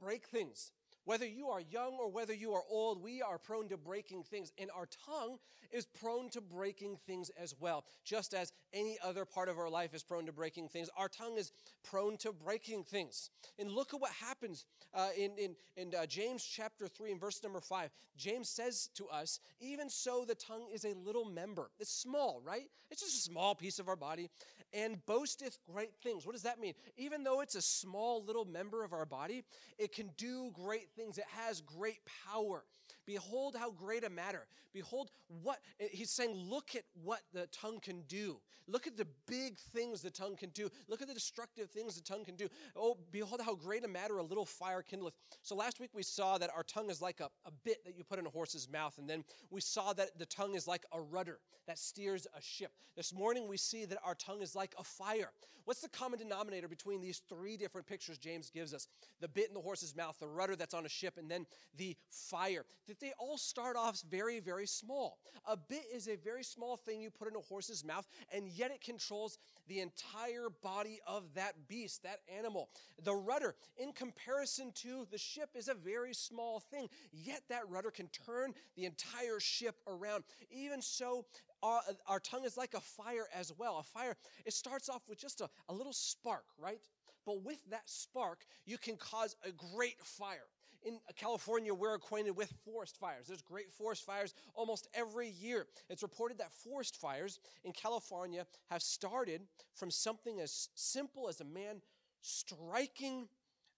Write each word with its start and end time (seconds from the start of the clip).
break 0.00 0.26
things. 0.26 0.72
Whether 1.04 1.26
you 1.26 1.48
are 1.48 1.60
young 1.60 1.96
or 1.98 2.10
whether 2.10 2.34
you 2.34 2.52
are 2.52 2.62
old, 2.70 3.02
we 3.02 3.22
are 3.22 3.38
prone 3.38 3.68
to 3.70 3.76
breaking 3.76 4.22
things, 4.22 4.52
and 4.58 4.70
our 4.76 4.86
tongue 5.06 5.38
is 5.72 5.86
prone 5.86 6.28
to 6.30 6.40
breaking 6.40 6.98
things 7.06 7.30
as 7.40 7.54
well. 7.58 7.84
Just 8.04 8.34
as 8.34 8.52
any 8.72 8.98
other 9.02 9.24
part 9.24 9.48
of 9.48 9.58
our 9.58 9.70
life 9.70 9.94
is 9.94 10.02
prone 10.02 10.26
to 10.26 10.32
breaking 10.32 10.68
things, 10.68 10.90
our 10.96 11.08
tongue 11.08 11.36
is 11.38 11.52
prone 11.82 12.16
to 12.18 12.32
breaking 12.32 12.84
things. 12.84 13.30
And 13.58 13.70
look 13.70 13.94
at 13.94 14.00
what 14.00 14.12
happens 14.12 14.66
uh, 14.92 15.08
in, 15.16 15.32
in, 15.38 15.56
in 15.76 15.94
uh, 15.94 16.06
James 16.06 16.44
chapter 16.44 16.86
3 16.86 17.12
and 17.12 17.20
verse 17.20 17.42
number 17.42 17.60
5. 17.60 17.90
James 18.16 18.48
says 18.48 18.90
to 18.94 19.08
us, 19.08 19.40
Even 19.60 19.88
so, 19.88 20.24
the 20.24 20.34
tongue 20.34 20.66
is 20.72 20.84
a 20.84 20.94
little 20.94 21.24
member. 21.24 21.70
It's 21.78 21.92
small, 21.92 22.42
right? 22.44 22.68
It's 22.90 23.00
just 23.00 23.14
a 23.14 23.30
small 23.30 23.54
piece 23.54 23.78
of 23.78 23.88
our 23.88 23.96
body, 23.96 24.28
and 24.72 25.04
boasteth 25.06 25.58
great 25.70 25.92
things. 26.02 26.26
What 26.26 26.32
does 26.32 26.42
that 26.42 26.60
mean? 26.60 26.74
Even 26.96 27.24
though 27.24 27.40
it's 27.40 27.54
a 27.54 27.62
small 27.62 28.24
little 28.24 28.44
member 28.44 28.84
of 28.84 28.92
our 28.92 29.06
body, 29.06 29.44
it 29.78 29.94
can 29.94 30.10
do 30.16 30.50
great 30.52 30.90
things. 30.96 31.18
It 31.18 31.24
has 31.28 31.60
great 31.60 32.00
power. 32.30 32.64
Behold 33.06 33.56
how 33.58 33.70
great 33.70 34.04
a 34.04 34.10
matter. 34.10 34.46
Behold 34.72 35.10
what, 35.42 35.58
eh, 35.80 35.88
he's 35.90 36.10
saying, 36.10 36.34
look 36.34 36.74
at 36.74 36.84
what 37.02 37.20
the 37.32 37.46
tongue 37.48 37.80
can 37.80 38.02
do. 38.02 38.40
Look 38.66 38.86
at 38.86 38.96
the 38.96 39.06
big 39.26 39.58
things 39.58 40.00
the 40.00 40.10
tongue 40.10 40.36
can 40.36 40.50
do. 40.50 40.70
Look 40.88 41.02
at 41.02 41.08
the 41.08 41.14
destructive 41.14 41.70
things 41.70 41.96
the 41.96 42.02
tongue 42.02 42.24
can 42.24 42.36
do. 42.36 42.48
Oh, 42.76 42.96
behold 43.10 43.40
how 43.44 43.54
great 43.54 43.84
a 43.84 43.88
matter 43.88 44.18
a 44.18 44.22
little 44.22 44.46
fire 44.46 44.82
kindleth. 44.88 45.14
So 45.42 45.56
last 45.56 45.80
week 45.80 45.90
we 45.92 46.04
saw 46.04 46.38
that 46.38 46.50
our 46.54 46.62
tongue 46.62 46.88
is 46.88 47.02
like 47.02 47.20
a, 47.20 47.28
a 47.46 47.50
bit 47.64 47.84
that 47.84 47.96
you 47.96 48.04
put 48.04 48.18
in 48.18 48.26
a 48.26 48.30
horse's 48.30 48.68
mouth. 48.70 48.96
And 48.98 49.10
then 49.10 49.24
we 49.50 49.60
saw 49.60 49.92
that 49.94 50.18
the 50.18 50.26
tongue 50.26 50.54
is 50.54 50.68
like 50.68 50.84
a 50.92 51.00
rudder 51.00 51.40
that 51.66 51.78
steers 51.78 52.26
a 52.36 52.40
ship. 52.40 52.72
This 52.96 53.12
morning 53.12 53.48
we 53.48 53.56
see 53.56 53.84
that 53.86 53.98
our 54.04 54.14
tongue 54.14 54.40
is 54.40 54.54
like 54.54 54.74
a 54.78 54.84
fire. 54.84 55.30
What's 55.64 55.80
the 55.80 55.88
common 55.88 56.18
denominator 56.18 56.68
between 56.68 57.00
these 57.00 57.22
three 57.28 57.56
different 57.56 57.86
pictures 57.86 58.18
James 58.18 58.50
gives 58.50 58.74
us? 58.74 58.88
The 59.20 59.28
bit 59.28 59.48
in 59.48 59.54
the 59.54 59.60
horse's 59.60 59.94
mouth, 59.94 60.16
the 60.18 60.26
rudder 60.26 60.56
that's 60.56 60.74
on 60.74 60.86
a 60.86 60.88
ship, 60.88 61.16
and 61.16 61.30
then 61.30 61.46
the 61.76 61.96
fire. 62.10 62.64
That 62.88 63.00
they 63.00 63.12
all 63.18 63.38
start 63.38 63.76
off 63.76 64.02
very, 64.10 64.40
very 64.40 64.66
small. 64.66 65.18
A 65.46 65.56
bit 65.56 65.84
is 65.92 66.08
a 66.08 66.16
very 66.16 66.42
small 66.42 66.76
thing 66.76 67.00
you 67.00 67.10
put 67.10 67.28
in 67.28 67.36
a 67.36 67.40
horse's 67.40 67.84
mouth, 67.84 68.06
and 68.34 68.48
yet 68.48 68.70
it 68.70 68.80
controls 68.82 69.38
the 69.68 69.80
entire 69.80 70.48
body 70.62 71.00
of 71.06 71.34
that 71.34 71.68
beast, 71.68 72.02
that 72.02 72.20
animal. 72.36 72.68
The 73.04 73.14
rudder, 73.14 73.54
in 73.76 73.92
comparison 73.92 74.72
to 74.76 75.06
the 75.10 75.18
ship, 75.18 75.50
is 75.54 75.68
a 75.68 75.74
very 75.74 76.14
small 76.14 76.60
thing, 76.60 76.88
yet 77.12 77.42
that 77.48 77.68
rudder 77.68 77.90
can 77.90 78.08
turn 78.08 78.54
the 78.76 78.86
entire 78.86 79.38
ship 79.38 79.76
around. 79.86 80.24
Even 80.50 80.82
so, 80.82 81.26
our, 81.62 81.80
our, 82.06 82.20
tongue 82.20 82.44
is 82.44 82.56
like 82.56 82.74
a 82.74 82.80
fire 82.80 83.26
as 83.34 83.52
well. 83.56 83.78
A 83.78 83.82
fire, 83.82 84.16
it 84.44 84.52
starts 84.52 84.88
off 84.88 85.02
with 85.08 85.18
just 85.18 85.40
a, 85.40 85.48
a 85.68 85.74
little 85.74 85.92
spark, 85.92 86.44
right? 86.58 86.80
But 87.26 87.44
with 87.44 87.58
that 87.70 87.88
spark, 87.88 88.46
you 88.64 88.78
can 88.78 88.96
cause 88.96 89.36
a 89.44 89.50
great 89.52 90.00
fire. 90.02 90.48
In 90.82 90.98
California, 91.14 91.74
we're 91.74 91.94
acquainted 91.94 92.36
with 92.36 92.52
forest 92.64 92.96
fires. 92.98 93.26
There's 93.26 93.42
great 93.42 93.70
forest 93.70 94.04
fires 94.04 94.34
almost 94.54 94.88
every 94.94 95.28
year. 95.28 95.66
It's 95.90 96.02
reported 96.02 96.38
that 96.38 96.52
forest 96.52 96.96
fires 96.96 97.38
in 97.64 97.72
California 97.72 98.46
have 98.70 98.82
started 98.82 99.42
from 99.74 99.90
something 99.90 100.40
as 100.40 100.70
simple 100.74 101.28
as 101.28 101.40
a 101.40 101.44
man 101.44 101.82
striking 102.22 103.28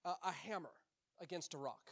a, 0.05 0.11
a 0.22 0.33
hammer 0.33 0.70
against 1.20 1.55
a 1.55 1.59
rock. 1.59 1.91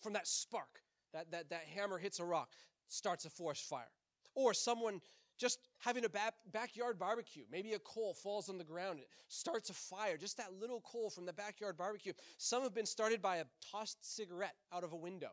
From 0.00 0.14
that 0.14 0.26
spark, 0.26 0.80
that, 1.12 1.30
that, 1.30 1.50
that 1.50 1.64
hammer 1.74 1.98
hits 1.98 2.18
a 2.18 2.24
rock, 2.24 2.50
starts 2.88 3.26
a 3.26 3.30
forest 3.30 3.68
fire. 3.68 3.90
Or 4.34 4.54
someone 4.54 5.00
just 5.42 5.58
having 5.80 6.04
a 6.04 6.08
back, 6.08 6.34
backyard 6.52 7.00
barbecue. 7.00 7.42
Maybe 7.50 7.72
a 7.72 7.78
coal 7.80 8.14
falls 8.14 8.48
on 8.48 8.58
the 8.58 8.64
ground, 8.64 9.00
it 9.00 9.08
starts 9.26 9.70
a 9.70 9.74
fire. 9.74 10.16
Just 10.16 10.36
that 10.36 10.52
little 10.60 10.80
coal 10.82 11.10
from 11.10 11.26
the 11.26 11.32
backyard 11.32 11.76
barbecue. 11.76 12.12
Some 12.38 12.62
have 12.62 12.72
been 12.72 12.86
started 12.86 13.20
by 13.20 13.38
a 13.38 13.44
tossed 13.72 13.98
cigarette 14.02 14.54
out 14.72 14.84
of 14.84 14.92
a 14.92 14.96
window. 14.96 15.32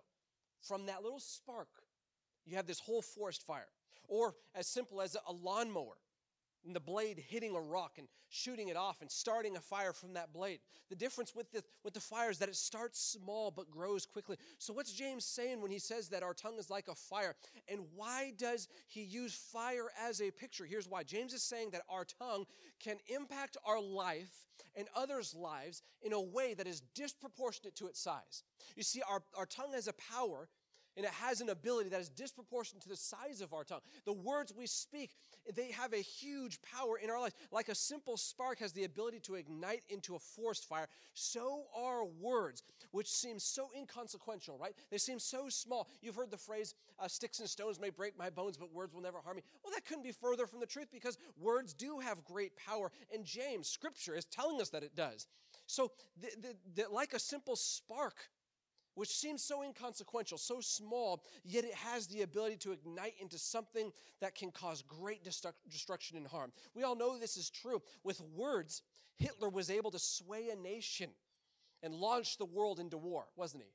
From 0.62 0.88
that 0.88 1.04
little 1.04 1.20
spark, 1.20 1.70
you 2.46 2.56
have 2.56 2.66
this 2.66 2.80
whole 2.80 3.04
forest 3.04 3.46
fire. 3.46 3.70
Or 4.08 4.34
as 4.56 4.66
simple 4.66 5.00
as 5.00 5.16
a 5.16 5.32
lawnmower 5.32 5.98
and 6.66 6.76
the 6.76 6.80
blade 6.80 7.24
hitting 7.28 7.56
a 7.56 7.60
rock 7.60 7.94
and 7.98 8.08
shooting 8.30 8.68
it 8.68 8.78
off 8.78 9.02
and 9.02 9.10
starting 9.10 9.56
a 9.58 9.60
fire 9.60 9.94
from 9.94 10.14
that 10.14 10.34
blade. 10.34 10.60
The 10.90 10.96
difference 10.96 11.36
with 11.36 11.52
the, 11.52 11.64
with 11.84 11.94
the 11.94 12.00
fire 12.00 12.30
is 12.30 12.38
that 12.40 12.50
it 12.50 12.56
starts 12.56 13.00
small 13.00 13.52
but 13.52 13.72
grows 13.72 14.06
quickly. 14.06 14.38
So, 14.58 14.74
what's 14.74 14.94
James 14.94 15.26
saying 15.26 15.62
when 15.62 15.72
he 15.72 15.80
says 15.80 16.10
that 16.10 16.24
our 16.24 16.34
tongue 16.34 16.58
is 16.58 16.70
like 16.70 16.88
a 16.88 16.96
fire? 16.96 17.36
And 17.68 17.82
why 17.96 18.34
does 18.38 18.68
he 18.88 19.02
use 19.02 19.34
fire 19.34 19.88
as 20.00 20.22
a 20.22 20.32
picture? 20.32 20.66
Here's 20.66 20.88
why 20.88 21.04
James 21.04 21.34
is 21.34 21.44
saying 21.44 21.72
that 21.72 21.82
our 21.90 22.06
tongue 22.06 22.46
can 22.80 22.98
impact 23.08 23.58
our 23.66 23.82
life 23.82 24.46
and 24.76 24.88
others' 24.96 25.36
lives 25.36 25.82
in 26.02 26.14
a 26.14 26.22
way 26.22 26.54
that 26.54 26.68
is 26.68 26.82
disproportionate 26.96 27.76
to 27.76 27.88
its 27.88 28.00
size. 28.00 28.44
You 28.76 28.84
see, 28.84 29.02
our, 29.10 29.22
our 29.38 29.46
tongue 29.46 29.74
has 29.74 29.88
a 29.88 29.94
power 29.94 30.48
and 31.00 31.06
it 31.06 31.14
has 31.14 31.40
an 31.40 31.48
ability 31.48 31.88
that 31.88 32.02
is 32.02 32.10
disproportionate 32.10 32.84
to 32.84 32.90
the 32.90 32.96
size 32.98 33.40
of 33.40 33.54
our 33.54 33.64
tongue. 33.64 33.80
The 34.04 34.12
words 34.12 34.54
we 34.54 34.68
speak, 34.68 35.12
they 35.56 35.72
have 35.72 35.94
a 35.94 36.02
huge 36.02 36.60
power 36.62 36.98
in 36.98 37.10
our 37.10 37.22
lives. 37.22 37.36
Like 37.54 37.70
a 37.70 37.76
simple 37.76 38.18
spark 38.18 38.60
has 38.60 38.74
the 38.74 38.84
ability 38.84 39.22
to 39.22 39.36
ignite 39.36 39.84
into 39.88 40.16
a 40.16 40.20
forest 40.20 40.68
fire, 40.68 40.90
so 41.14 41.64
are 41.74 42.04
words, 42.04 42.64
which 42.92 43.10
seem 43.10 43.40
so 43.40 43.70
inconsequential, 43.74 44.58
right? 44.58 44.74
They 44.92 44.98
seem 44.98 45.20
so 45.20 45.48
small. 45.48 45.88
You've 46.02 46.16
heard 46.16 46.32
the 46.32 46.38
phrase, 46.38 46.76
uh, 47.00 47.08
sticks 47.08 47.40
and 47.40 47.48
stones 47.48 47.80
may 47.80 47.92
break 47.92 48.20
my 48.20 48.30
bones, 48.30 48.58
but 48.58 48.74
words 48.74 48.94
will 48.94 49.02
never 49.02 49.20
harm 49.20 49.38
me. 49.38 49.44
Well, 49.64 49.74
that 49.74 49.86
couldn't 49.86 50.04
be 50.04 50.12
further 50.12 50.48
from 50.48 50.60
the 50.60 50.66
truth 50.66 50.90
because 50.92 51.18
words 51.40 51.74
do 51.74 52.00
have 52.00 52.26
great 52.26 52.58
power. 52.58 52.92
And 53.14 53.24
James, 53.24 53.70
scripture, 53.70 54.16
is 54.16 54.26
telling 54.26 54.60
us 54.60 54.68
that 54.72 54.84
it 54.84 54.98
does. 54.98 55.28
So, 55.66 55.94
the, 56.20 56.28
the, 56.42 56.84
the, 56.84 56.90
like 56.90 57.14
a 57.14 57.20
simple 57.20 57.56
spark, 57.56 58.16
which 59.00 59.16
seems 59.16 59.42
so 59.42 59.64
inconsequential, 59.64 60.38
so 60.38 60.60
small, 60.60 61.24
yet 61.46 61.64
it 61.64 61.74
has 61.74 62.06
the 62.08 62.22
ability 62.22 62.58
to 62.58 62.74
ignite 62.74 63.14
into 63.22 63.40
something 63.40 63.94
that 64.20 64.36
can 64.36 64.52
cause 64.52 64.82
great 64.82 65.24
destruction 65.24 66.18
and 66.18 66.28
harm. 66.28 66.52
We 66.76 66.84
all 66.84 66.98
know 66.98 67.18
this 67.18 67.38
is 67.38 67.50
true. 67.50 67.82
With 68.04 68.20
words, 68.36 68.82
Hitler 69.16 69.48
was 69.48 69.70
able 69.70 69.90
to 69.92 70.00
sway 70.00 70.50
a 70.50 70.56
nation 70.58 71.12
and 71.82 71.94
launch 71.96 72.38
the 72.38 72.44
world 72.44 72.78
into 72.78 72.98
war, 72.98 73.28
wasn't 73.38 73.64
he? 73.64 73.70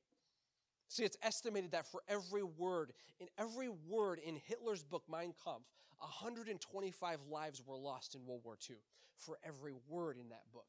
See, 0.89 1.05
it's 1.05 1.17
estimated 1.23 1.73
that 1.73 1.87
for 1.87 2.03
every 2.07 2.43
word, 2.43 2.93
in 3.19 3.29
every 3.39 3.71
word 3.71 4.19
in 4.19 4.37
Hitler's 4.37 4.85
book, 4.85 5.05
Mein 5.11 5.33
Kampf, 5.43 5.65
125 6.01 7.19
lives 7.31 7.63
were 7.67 7.79
lost 7.79 8.15
in 8.15 8.27
World 8.27 8.43
War 8.45 8.59
II. 8.69 8.77
For 9.17 9.39
every 9.43 9.73
word 9.89 10.19
in 10.19 10.29
that 10.29 10.43
book. 10.53 10.67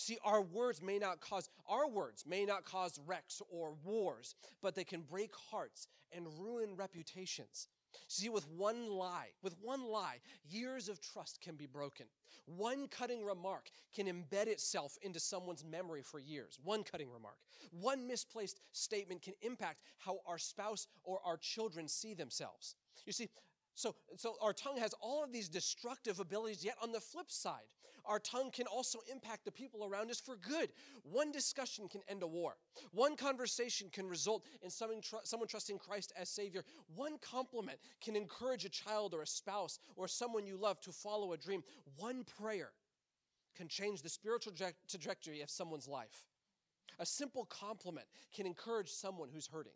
See, 0.00 0.18
our 0.24 0.40
words 0.40 0.82
may 0.82 0.98
not 0.98 1.20
cause, 1.20 1.50
our 1.68 1.86
words 1.86 2.24
may 2.26 2.46
not 2.46 2.64
cause 2.64 2.98
wrecks 3.06 3.42
or 3.50 3.74
wars, 3.84 4.34
but 4.62 4.74
they 4.74 4.84
can 4.84 5.02
break 5.02 5.34
hearts 5.50 5.88
and 6.10 6.26
ruin 6.38 6.74
reputations. 6.74 7.68
See, 8.08 8.28
with 8.28 8.48
one 8.48 8.88
lie, 8.90 9.28
with 9.42 9.56
one 9.60 9.84
lie, 9.84 10.20
years 10.48 10.88
of 10.88 11.00
trust 11.00 11.40
can 11.40 11.54
be 11.56 11.66
broken. 11.66 12.06
One 12.46 12.88
cutting 12.88 13.24
remark 13.24 13.70
can 13.94 14.06
embed 14.06 14.46
itself 14.46 14.96
into 15.02 15.20
someone's 15.20 15.64
memory 15.64 16.02
for 16.02 16.18
years. 16.18 16.58
One 16.64 16.82
cutting 16.82 17.10
remark. 17.10 17.36
One 17.70 18.06
misplaced 18.06 18.60
statement 18.72 19.22
can 19.22 19.34
impact 19.42 19.82
how 19.98 20.20
our 20.26 20.38
spouse 20.38 20.86
or 21.04 21.20
our 21.24 21.36
children 21.36 21.88
see 21.88 22.14
themselves. 22.14 22.74
You 23.06 23.12
see, 23.12 23.28
so, 23.74 23.94
so 24.16 24.34
our 24.42 24.52
tongue 24.52 24.78
has 24.78 24.94
all 25.00 25.24
of 25.24 25.32
these 25.32 25.48
destructive 25.48 26.20
abilities, 26.20 26.64
yet 26.64 26.76
on 26.82 26.92
the 26.92 27.00
flip 27.00 27.30
side, 27.30 27.68
our 28.04 28.18
tongue 28.18 28.50
can 28.50 28.66
also 28.66 29.00
impact 29.10 29.44
the 29.44 29.52
people 29.52 29.84
around 29.84 30.10
us 30.10 30.20
for 30.20 30.36
good. 30.36 30.72
One 31.02 31.30
discussion 31.32 31.88
can 31.88 32.00
end 32.08 32.22
a 32.22 32.26
war. 32.26 32.54
One 32.92 33.16
conversation 33.16 33.88
can 33.92 34.08
result 34.08 34.44
in 34.62 34.70
someone, 34.70 35.00
tr- 35.00 35.16
someone 35.24 35.48
trusting 35.48 35.78
Christ 35.78 36.12
as 36.18 36.28
Savior. 36.28 36.64
One 36.94 37.18
compliment 37.18 37.78
can 38.02 38.16
encourage 38.16 38.64
a 38.64 38.70
child 38.70 39.14
or 39.14 39.22
a 39.22 39.26
spouse 39.26 39.78
or 39.96 40.08
someone 40.08 40.46
you 40.46 40.56
love 40.56 40.80
to 40.80 40.92
follow 40.92 41.32
a 41.32 41.36
dream. 41.36 41.62
One 41.98 42.24
prayer 42.24 42.70
can 43.56 43.68
change 43.68 44.02
the 44.02 44.08
spiritual 44.08 44.54
trajectory 44.88 45.42
of 45.42 45.50
someone's 45.50 45.88
life. 45.88 46.24
A 46.98 47.06
simple 47.06 47.44
compliment 47.46 48.06
can 48.34 48.46
encourage 48.46 48.90
someone 48.90 49.28
who's 49.32 49.46
hurting. 49.46 49.72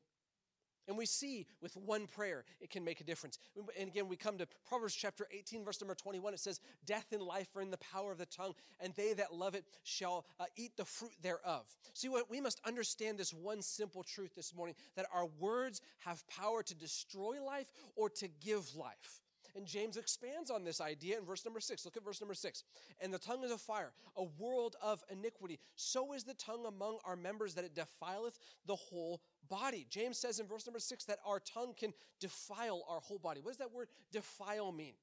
And 0.86 0.98
we 0.98 1.06
see 1.06 1.46
with 1.60 1.76
one 1.76 2.06
prayer, 2.06 2.44
it 2.60 2.70
can 2.70 2.84
make 2.84 3.00
a 3.00 3.04
difference. 3.04 3.38
And 3.78 3.88
again, 3.88 4.08
we 4.08 4.16
come 4.16 4.36
to 4.38 4.46
Proverbs 4.69 4.94
chapter 4.94 5.26
18, 5.32 5.64
verse 5.64 5.81
number 5.81 5.94
21. 5.94 6.34
It 6.34 6.40
says, 6.40 6.60
Death 6.84 7.06
and 7.12 7.22
life 7.22 7.48
are 7.56 7.62
in 7.62 7.70
the 7.70 7.78
power 7.78 8.12
of 8.12 8.19
the 8.19 8.26
tongue, 8.26 8.54
and 8.81 8.92
they 8.94 9.14
that 9.14 9.32
love 9.34 9.54
it 9.54 9.64
shall 9.82 10.26
uh, 10.38 10.44
eat 10.56 10.76
the 10.76 10.84
fruit 10.84 11.12
thereof. 11.22 11.64
See 11.94 12.08
what 12.08 12.31
we 12.31 12.40
must 12.40 12.60
understand 12.66 13.19
this 13.19 13.32
one 13.32 13.62
simple 13.62 14.02
truth 14.02 14.34
this 14.34 14.54
morning 14.54 14.75
that 14.96 15.06
our 15.12 15.26
words 15.38 15.81
have 16.00 16.26
power 16.28 16.62
to 16.62 16.75
destroy 16.75 17.42
life 17.42 17.72
or 17.96 18.10
to 18.10 18.28
give 18.44 18.75
life. 18.76 19.24
And 19.56 19.66
James 19.66 19.96
expands 19.96 20.50
on 20.50 20.64
this 20.64 20.80
idea 20.80 21.16
in 21.16 21.24
verse 21.24 21.44
number 21.44 21.60
six. 21.60 21.84
Look 21.84 21.96
at 21.96 22.04
verse 22.04 22.20
number 22.20 22.34
six. 22.34 22.64
And 23.00 23.14
the 23.14 23.18
tongue 23.18 23.44
is 23.44 23.52
a 23.52 23.58
fire, 23.58 23.92
a 24.16 24.24
world 24.24 24.74
of 24.82 25.02
iniquity. 25.10 25.60
So 25.76 26.12
is 26.12 26.24
the 26.24 26.34
tongue 26.34 26.66
among 26.66 26.98
our 27.04 27.14
members 27.14 27.54
that 27.54 27.64
it 27.64 27.74
defileth 27.74 28.38
the 28.66 28.74
whole 28.74 29.22
body. 29.48 29.86
James 29.88 30.18
says 30.18 30.40
in 30.40 30.46
verse 30.46 30.66
number 30.66 30.80
six 30.80 31.04
that 31.04 31.18
our 31.24 31.38
tongue 31.38 31.74
can 31.78 31.92
defile 32.18 32.82
our 32.88 33.00
whole 33.00 33.18
body. 33.18 33.40
What 33.40 33.50
does 33.50 33.58
that 33.58 33.72
word 33.72 33.88
defile 34.10 34.72
mean? 34.72 34.94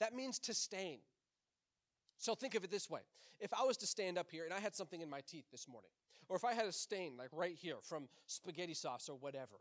That 0.00 0.14
means 0.14 0.38
to 0.40 0.54
stain. 0.54 1.00
So 2.16 2.34
think 2.34 2.54
of 2.54 2.64
it 2.64 2.70
this 2.70 2.88
way. 2.88 3.00
If 3.40 3.52
I 3.52 3.64
was 3.64 3.76
to 3.78 3.86
stand 3.86 4.16
up 4.16 4.30
here 4.30 4.44
and 4.44 4.54
I 4.54 4.60
had 4.60 4.74
something 4.74 5.00
in 5.00 5.10
my 5.10 5.20
teeth 5.20 5.44
this 5.52 5.68
morning, 5.68 5.90
or 6.28 6.36
if 6.36 6.44
I 6.44 6.54
had 6.54 6.66
a 6.66 6.72
stain 6.72 7.16
like 7.16 7.28
right 7.32 7.54
here 7.54 7.76
from 7.82 8.08
spaghetti 8.26 8.74
sauce 8.74 9.08
or 9.08 9.16
whatever. 9.16 9.56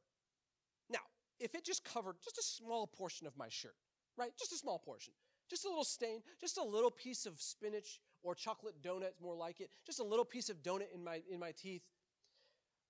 Now, 0.90 1.00
if 1.40 1.54
it 1.54 1.64
just 1.64 1.84
covered 1.84 2.16
just 2.24 2.38
a 2.38 2.44
small 2.44 2.88
portion 2.88 3.28
of 3.28 3.38
my 3.38 3.48
shirt, 3.50 3.76
right? 4.18 4.32
Just 4.38 4.52
a 4.52 4.58
small 4.58 4.80
portion, 4.80 5.14
just 5.50 5.66
a 5.66 5.70
little 5.70 5.84
stain, 5.84 6.22
just 6.40 6.58
a 6.58 6.64
little 6.64 6.92
piece 6.92 7.26
of 7.26 7.40
spinach 7.40 8.00
or 8.24 8.36
chocolate 8.36 8.82
donut, 8.82 9.12
more 9.22 9.36
like 9.36 9.62
it, 9.62 9.70
just 9.86 10.00
a 10.00 10.04
little 10.04 10.26
piece 10.26 10.50
of 10.50 10.64
donut 10.64 10.94
in 10.94 11.04
my 11.04 11.22
in 11.32 11.40
my 11.40 11.52
teeth. 11.52 11.84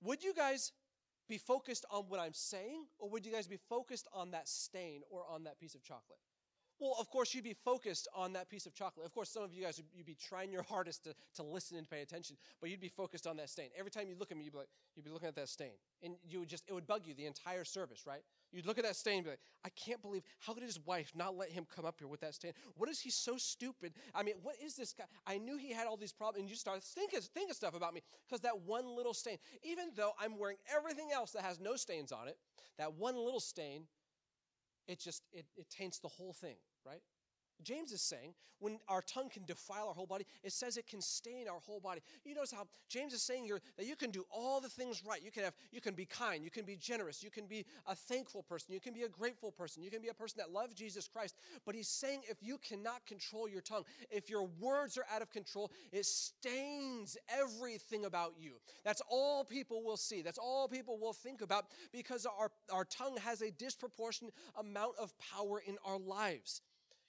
Would 0.02 0.24
you 0.24 0.34
guys 0.34 0.72
be 1.28 1.38
focused 1.38 1.86
on 1.92 2.04
what 2.08 2.20
I'm 2.20 2.34
saying, 2.34 2.86
or 3.00 3.10
would 3.10 3.26
you 3.26 3.32
guys 3.32 3.48
be 3.48 3.60
focused 3.70 4.08
on 4.14 4.32
that 4.32 4.48
stain 4.48 5.02
or 5.10 5.26
on 5.30 5.44
that 5.44 5.60
piece 5.60 5.76
of 5.76 5.84
chocolate? 5.84 6.20
Well, 6.80 6.96
of 7.00 7.10
course, 7.10 7.34
you'd 7.34 7.44
be 7.44 7.56
focused 7.66 8.08
on 8.14 8.34
that 8.34 8.50
piece 8.50 8.68
of 8.68 8.74
chocolate. 8.76 9.06
Of 9.06 9.12
course, 9.12 9.32
some 9.32 9.42
of 9.42 9.52
you 9.52 9.64
guys, 9.64 9.82
you'd 9.96 10.06
be 10.06 10.16
trying 10.16 10.52
your 10.52 10.62
hardest 10.62 11.06
to, 11.06 11.16
to 11.36 11.44
listen 11.44 11.76
and 11.76 11.90
pay 11.90 12.02
attention, 12.02 12.38
but 12.62 12.70
you'd 12.70 12.80
be 12.80 12.88
focused 12.88 13.26
on 13.26 13.38
that 13.38 13.50
stain. 13.50 13.70
Every 13.78 13.90
time 13.90 14.10
you 14.10 14.16
look 14.16 14.32
at 14.32 14.38
me, 14.38 14.44
you'd 14.44 14.54
be, 14.54 14.60
like, 14.60 14.70
you'd 14.96 15.04
be 15.04 15.10
looking 15.10 15.28
at 15.28 15.36
that 15.36 15.50
stain. 15.50 15.72
And 16.04 16.18
you 16.24 16.40
would 16.40 16.50
just, 16.50 16.66
it 16.68 16.74
would 16.74 16.86
bug 16.86 17.02
you 17.06 17.16
the 17.16 17.26
entire 17.26 17.64
service, 17.64 18.04
right? 18.06 18.22
You'd 18.52 18.66
look 18.66 18.78
at 18.78 18.86
that 18.86 18.96
stain 18.96 19.18
and 19.18 19.24
be 19.26 19.30
like, 19.32 19.40
I 19.66 19.70
can't 19.70 20.02
believe, 20.02 20.24
how 20.40 20.54
could 20.54 20.64
his 20.64 20.80
wife 20.80 21.12
not 21.16 21.36
let 21.36 21.50
him 21.50 21.66
come 21.74 21.86
up 21.86 21.96
here 22.00 22.08
with 22.08 22.22
that 22.22 22.34
stain? 22.34 22.54
What 22.76 22.90
is 22.90 23.00
he 23.00 23.10
so 23.10 23.38
stupid? 23.38 23.94
I 24.16 24.24
mean, 24.24 24.36
what 24.42 24.56
is 24.64 24.76
this 24.76 24.94
guy? 24.94 25.06
I 25.26 25.38
knew 25.38 25.58
he 25.58 25.74
had 25.74 25.88
all 25.88 25.98
these 25.98 26.14
problems. 26.14 26.42
And 26.42 26.50
you 26.50 26.56
start 26.56 26.82
thinking, 26.84 27.20
thinking 27.20 27.54
stuff 27.54 27.76
about 27.76 27.94
me 27.94 28.02
because 28.28 28.42
that 28.42 28.62
one 28.62 28.86
little 28.86 29.14
stain, 29.14 29.38
even 29.64 29.90
though 29.96 30.12
I'm 30.20 30.38
wearing 30.38 30.58
everything 30.74 31.10
else 31.14 31.32
that 31.32 31.44
has 31.44 31.60
no 31.60 31.76
stains 31.76 32.12
on 32.12 32.28
it, 32.28 32.38
that 32.78 32.94
one 32.94 33.16
little 33.16 33.42
stain, 33.42 33.84
it 34.88 35.00
just, 35.00 35.24
it, 35.34 35.46
it 35.58 35.70
taints 35.70 36.00
the 36.00 36.08
whole 36.08 36.34
thing, 36.34 36.56
right? 36.86 37.02
James 37.63 37.92
is 37.92 38.01
saying 38.01 38.33
when 38.59 38.80
our 38.88 39.01
tongue 39.01 39.30
can 39.30 39.45
defile 39.45 39.88
our 39.88 39.94
whole 39.94 40.06
body, 40.06 40.25
it 40.44 40.51
says 40.51 40.77
it 40.77 40.88
can 40.88 41.01
stain 41.01 41.48
our 41.48 41.59
whole 41.59 41.80
body. 41.80 42.01
You 42.25 42.36
notice 42.36 42.51
how 42.51 42.68
James 42.89 43.13
is 43.13 43.21
saying 43.21 43.45
here 43.45 43.62
that 43.77 43.86
you 43.86 43.95
can 43.95 44.12
do 44.12 44.25
all 44.31 44.59
the 44.59 44.69
things 44.69 45.04
right. 45.07 45.24
You 45.24 45.31
can 45.31 45.44
have, 45.44 45.54
you 45.71 45.81
can 45.81 45.94
be 45.94 46.06
kind, 46.06 46.44
you 46.44 46.50
can 46.50 46.65
be 46.65 46.75
generous, 46.75 47.24
you 47.24 47.30
can 47.30 47.45
be 47.45 47.65
a 47.88 47.95
thankful 47.95 48.44
person, 48.44 48.74
you 48.74 48.80
can 48.80 48.94
be 48.94 49.04
a 49.04 49.09
grateful 49.09 49.51
person, 49.51 49.83
you 49.83 49.92
can 49.92 50.01
be 50.01 50.07
a 50.07 50.13
person 50.13 50.38
that 50.39 50.51
loves 50.51 50.74
Jesus 50.74 51.07
Christ. 51.07 51.36
But 51.65 51.75
he's 51.75 51.88
saying 51.88 52.21
if 52.30 52.38
you 52.42 52.57
cannot 52.57 53.06
control 53.06 53.48
your 53.48 53.62
tongue, 53.62 53.83
if 54.09 54.30
your 54.30 54.48
words 54.59 54.98
are 54.98 55.06
out 55.13 55.21
of 55.21 55.30
control, 55.30 55.71
it 55.92 56.06
stains 56.06 57.18
everything 57.30 58.06
about 58.06 58.33
you. 58.39 58.54
That's 58.83 59.01
all 59.09 59.44
people 59.44 59.83
will 59.83 59.98
see. 59.98 60.21
That's 60.21 60.39
all 60.39 60.68
people 60.68 60.98
will 60.98 61.13
think 61.13 61.42
about 61.42 61.65
because 61.92 62.25
our, 62.25 62.51
our 62.71 62.86
tongue 62.86 63.18
has 63.18 63.42
a 63.42 63.51
disproportionate 63.51 64.33
amount 64.59 64.94
of 65.00 65.13
power 65.19 65.62
in 65.65 65.77
our 65.86 66.00
lives. 66.00 66.62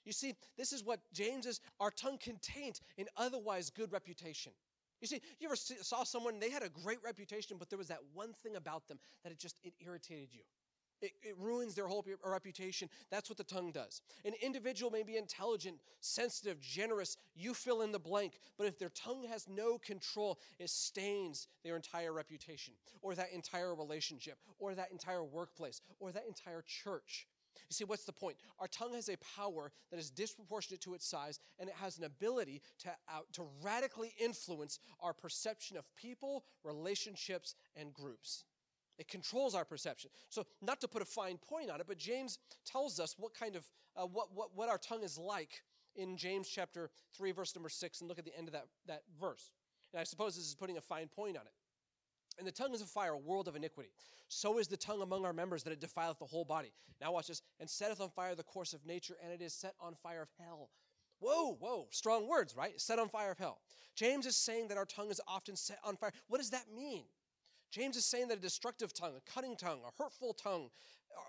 You 0.05 0.13
see, 0.13 0.35
this 0.57 0.73
is 0.73 0.83
what 0.83 0.99
James 1.13 1.45
is 1.45 1.61
our 1.79 1.91
tongue 1.91 2.17
can 2.17 2.37
taint 2.41 2.81
an 2.97 3.05
otherwise 3.17 3.69
good 3.69 3.91
reputation. 3.91 4.53
You 5.01 5.07
see, 5.07 5.21
you 5.39 5.47
ever 5.47 5.55
saw 5.55 6.03
someone, 6.03 6.39
they 6.39 6.49
had 6.49 6.63
a 6.63 6.69
great 6.69 6.99
reputation, 7.03 7.57
but 7.57 7.69
there 7.69 7.77
was 7.77 7.87
that 7.87 8.01
one 8.13 8.33
thing 8.33 8.55
about 8.55 8.87
them 8.87 8.99
that 9.23 9.31
it 9.31 9.39
just, 9.39 9.59
it 9.63 9.73
irritated 9.79 10.29
you. 10.33 10.41
It, 11.01 11.11
it, 11.23 11.35
ruins 11.37 11.75
their 11.75 11.87
whole 11.87 12.05
reputation. 12.25 12.89
That's 13.09 13.29
what 13.29 13.37
the 13.37 13.45
tongue 13.45 13.71
does. 13.71 14.01
An 14.25 14.33
individual 14.41 14.91
may 14.91 15.03
be 15.03 15.15
intelligent, 15.15 15.77
sensitive, 16.01 16.59
generous, 16.59 17.15
you 17.35 17.53
fill 17.53 17.83
in 17.83 17.93
the 17.93 17.99
blank, 17.99 18.33
but 18.57 18.67
if 18.67 18.77
their 18.77 18.89
tongue 18.89 19.25
has 19.29 19.47
no 19.47 19.77
control, 19.77 20.39
it 20.59 20.69
stains 20.69 21.47
their 21.63 21.77
entire 21.77 22.11
reputation, 22.11 22.73
or 23.01 23.15
that 23.15 23.31
entire 23.33 23.73
relationship, 23.73 24.39
or 24.59 24.75
that 24.75 24.91
entire 24.91 25.23
workplace, 25.23 25.79
or 26.01 26.11
that 26.11 26.25
entire 26.27 26.63
church. 26.67 27.27
You 27.69 27.73
see, 27.73 27.83
what's 27.83 28.05
the 28.05 28.13
point? 28.13 28.37
Our 28.59 28.67
tongue 28.67 28.93
has 28.93 29.09
a 29.09 29.17
power 29.17 29.71
that 29.91 29.99
is 29.99 30.09
disproportionate 30.09 30.81
to 30.81 30.93
its 30.93 31.07
size, 31.07 31.39
and 31.59 31.69
it 31.69 31.75
has 31.75 31.97
an 31.97 32.03
ability 32.03 32.61
to, 32.79 32.89
uh, 32.89 33.21
to 33.33 33.43
radically 33.61 34.13
influence 34.19 34.79
our 35.01 35.13
perception 35.13 35.77
of 35.77 35.85
people, 35.95 36.45
relationships, 36.63 37.55
and 37.75 37.93
groups. 37.93 38.45
It 38.97 39.07
controls 39.07 39.55
our 39.55 39.63
perception. 39.65 40.11
So, 40.29 40.45
not 40.61 40.81
to 40.81 40.87
put 40.87 41.01
a 41.01 41.05
fine 41.05 41.37
point 41.37 41.69
on 41.69 41.79
it, 41.79 41.87
but 41.87 41.97
James 41.97 42.37
tells 42.65 42.99
us 42.99 43.15
what 43.17 43.33
kind 43.33 43.55
of, 43.55 43.65
uh, 43.95 44.05
what, 44.05 44.35
what, 44.35 44.49
what 44.55 44.69
our 44.69 44.77
tongue 44.77 45.03
is 45.03 45.17
like 45.17 45.63
in 45.95 46.17
James 46.17 46.47
chapter 46.47 46.89
3, 47.15 47.31
verse 47.31 47.55
number 47.55 47.69
6, 47.69 48.01
and 48.01 48.09
look 48.09 48.19
at 48.19 48.25
the 48.25 48.37
end 48.37 48.47
of 48.47 48.53
that, 48.53 48.67
that 48.87 49.03
verse. 49.19 49.51
And 49.93 50.01
I 50.01 50.03
suppose 50.03 50.35
this 50.35 50.45
is 50.45 50.55
putting 50.55 50.77
a 50.77 50.81
fine 50.81 51.07
point 51.07 51.37
on 51.37 51.43
it. 51.43 51.53
And 52.39 52.47
the 52.47 52.51
tongue 52.51 52.73
is 52.73 52.81
a 52.81 52.85
fire, 52.85 53.11
a 53.11 53.17
world 53.17 53.47
of 53.47 53.55
iniquity. 53.55 53.89
So 54.29 54.57
is 54.57 54.67
the 54.67 54.77
tongue 54.77 55.01
among 55.01 55.25
our 55.25 55.33
members 55.33 55.63
that 55.63 55.73
it 55.73 55.81
defileth 55.81 56.19
the 56.19 56.25
whole 56.25 56.45
body. 56.45 56.71
Now 57.01 57.11
watch 57.11 57.27
this. 57.27 57.41
And 57.59 57.69
setteth 57.69 58.01
on 58.01 58.09
fire 58.09 58.33
the 58.33 58.43
course 58.43 58.73
of 58.73 58.85
nature, 58.85 59.15
and 59.21 59.31
it 59.31 59.41
is 59.41 59.53
set 59.53 59.73
on 59.79 59.95
fire 60.01 60.21
of 60.21 60.29
hell. 60.39 60.69
Whoa, 61.19 61.57
whoa, 61.59 61.87
strong 61.91 62.27
words, 62.29 62.55
right? 62.55 62.79
Set 62.79 62.97
on 62.97 63.09
fire 63.09 63.31
of 63.31 63.37
hell. 63.37 63.59
James 63.95 64.25
is 64.25 64.37
saying 64.37 64.69
that 64.69 64.77
our 64.77 64.85
tongue 64.85 65.11
is 65.11 65.19
often 65.27 65.57
set 65.57 65.79
on 65.83 65.97
fire. 65.97 66.13
What 66.27 66.37
does 66.37 66.51
that 66.51 66.65
mean? 66.73 67.03
James 67.71 67.97
is 67.97 68.05
saying 68.05 68.29
that 68.29 68.37
a 68.37 68.41
destructive 68.41 68.93
tongue, 68.93 69.13
a 69.17 69.31
cutting 69.31 69.57
tongue, 69.57 69.81
a 69.85 70.01
hurtful 70.01 70.33
tongue 70.33 70.69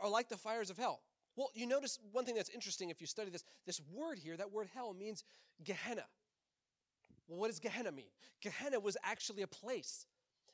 are 0.02 0.08
like 0.08 0.28
the 0.28 0.36
fires 0.36 0.70
of 0.70 0.78
hell. 0.78 1.00
Well, 1.36 1.50
you 1.54 1.66
notice 1.66 1.98
one 2.12 2.24
thing 2.24 2.34
that's 2.34 2.50
interesting 2.50 2.90
if 2.90 3.00
you 3.00 3.06
study 3.06 3.30
this. 3.30 3.44
This 3.66 3.80
word 3.92 4.18
here, 4.18 4.36
that 4.36 4.52
word 4.52 4.68
hell, 4.72 4.94
means 4.94 5.24
Gehenna. 5.64 6.04
Well, 7.28 7.40
what 7.40 7.48
does 7.48 7.60
Gehenna 7.60 7.92
mean? 7.92 8.10
Gehenna 8.40 8.80
was 8.80 8.96
actually 9.04 9.42
a 9.42 9.46
place. 9.46 10.06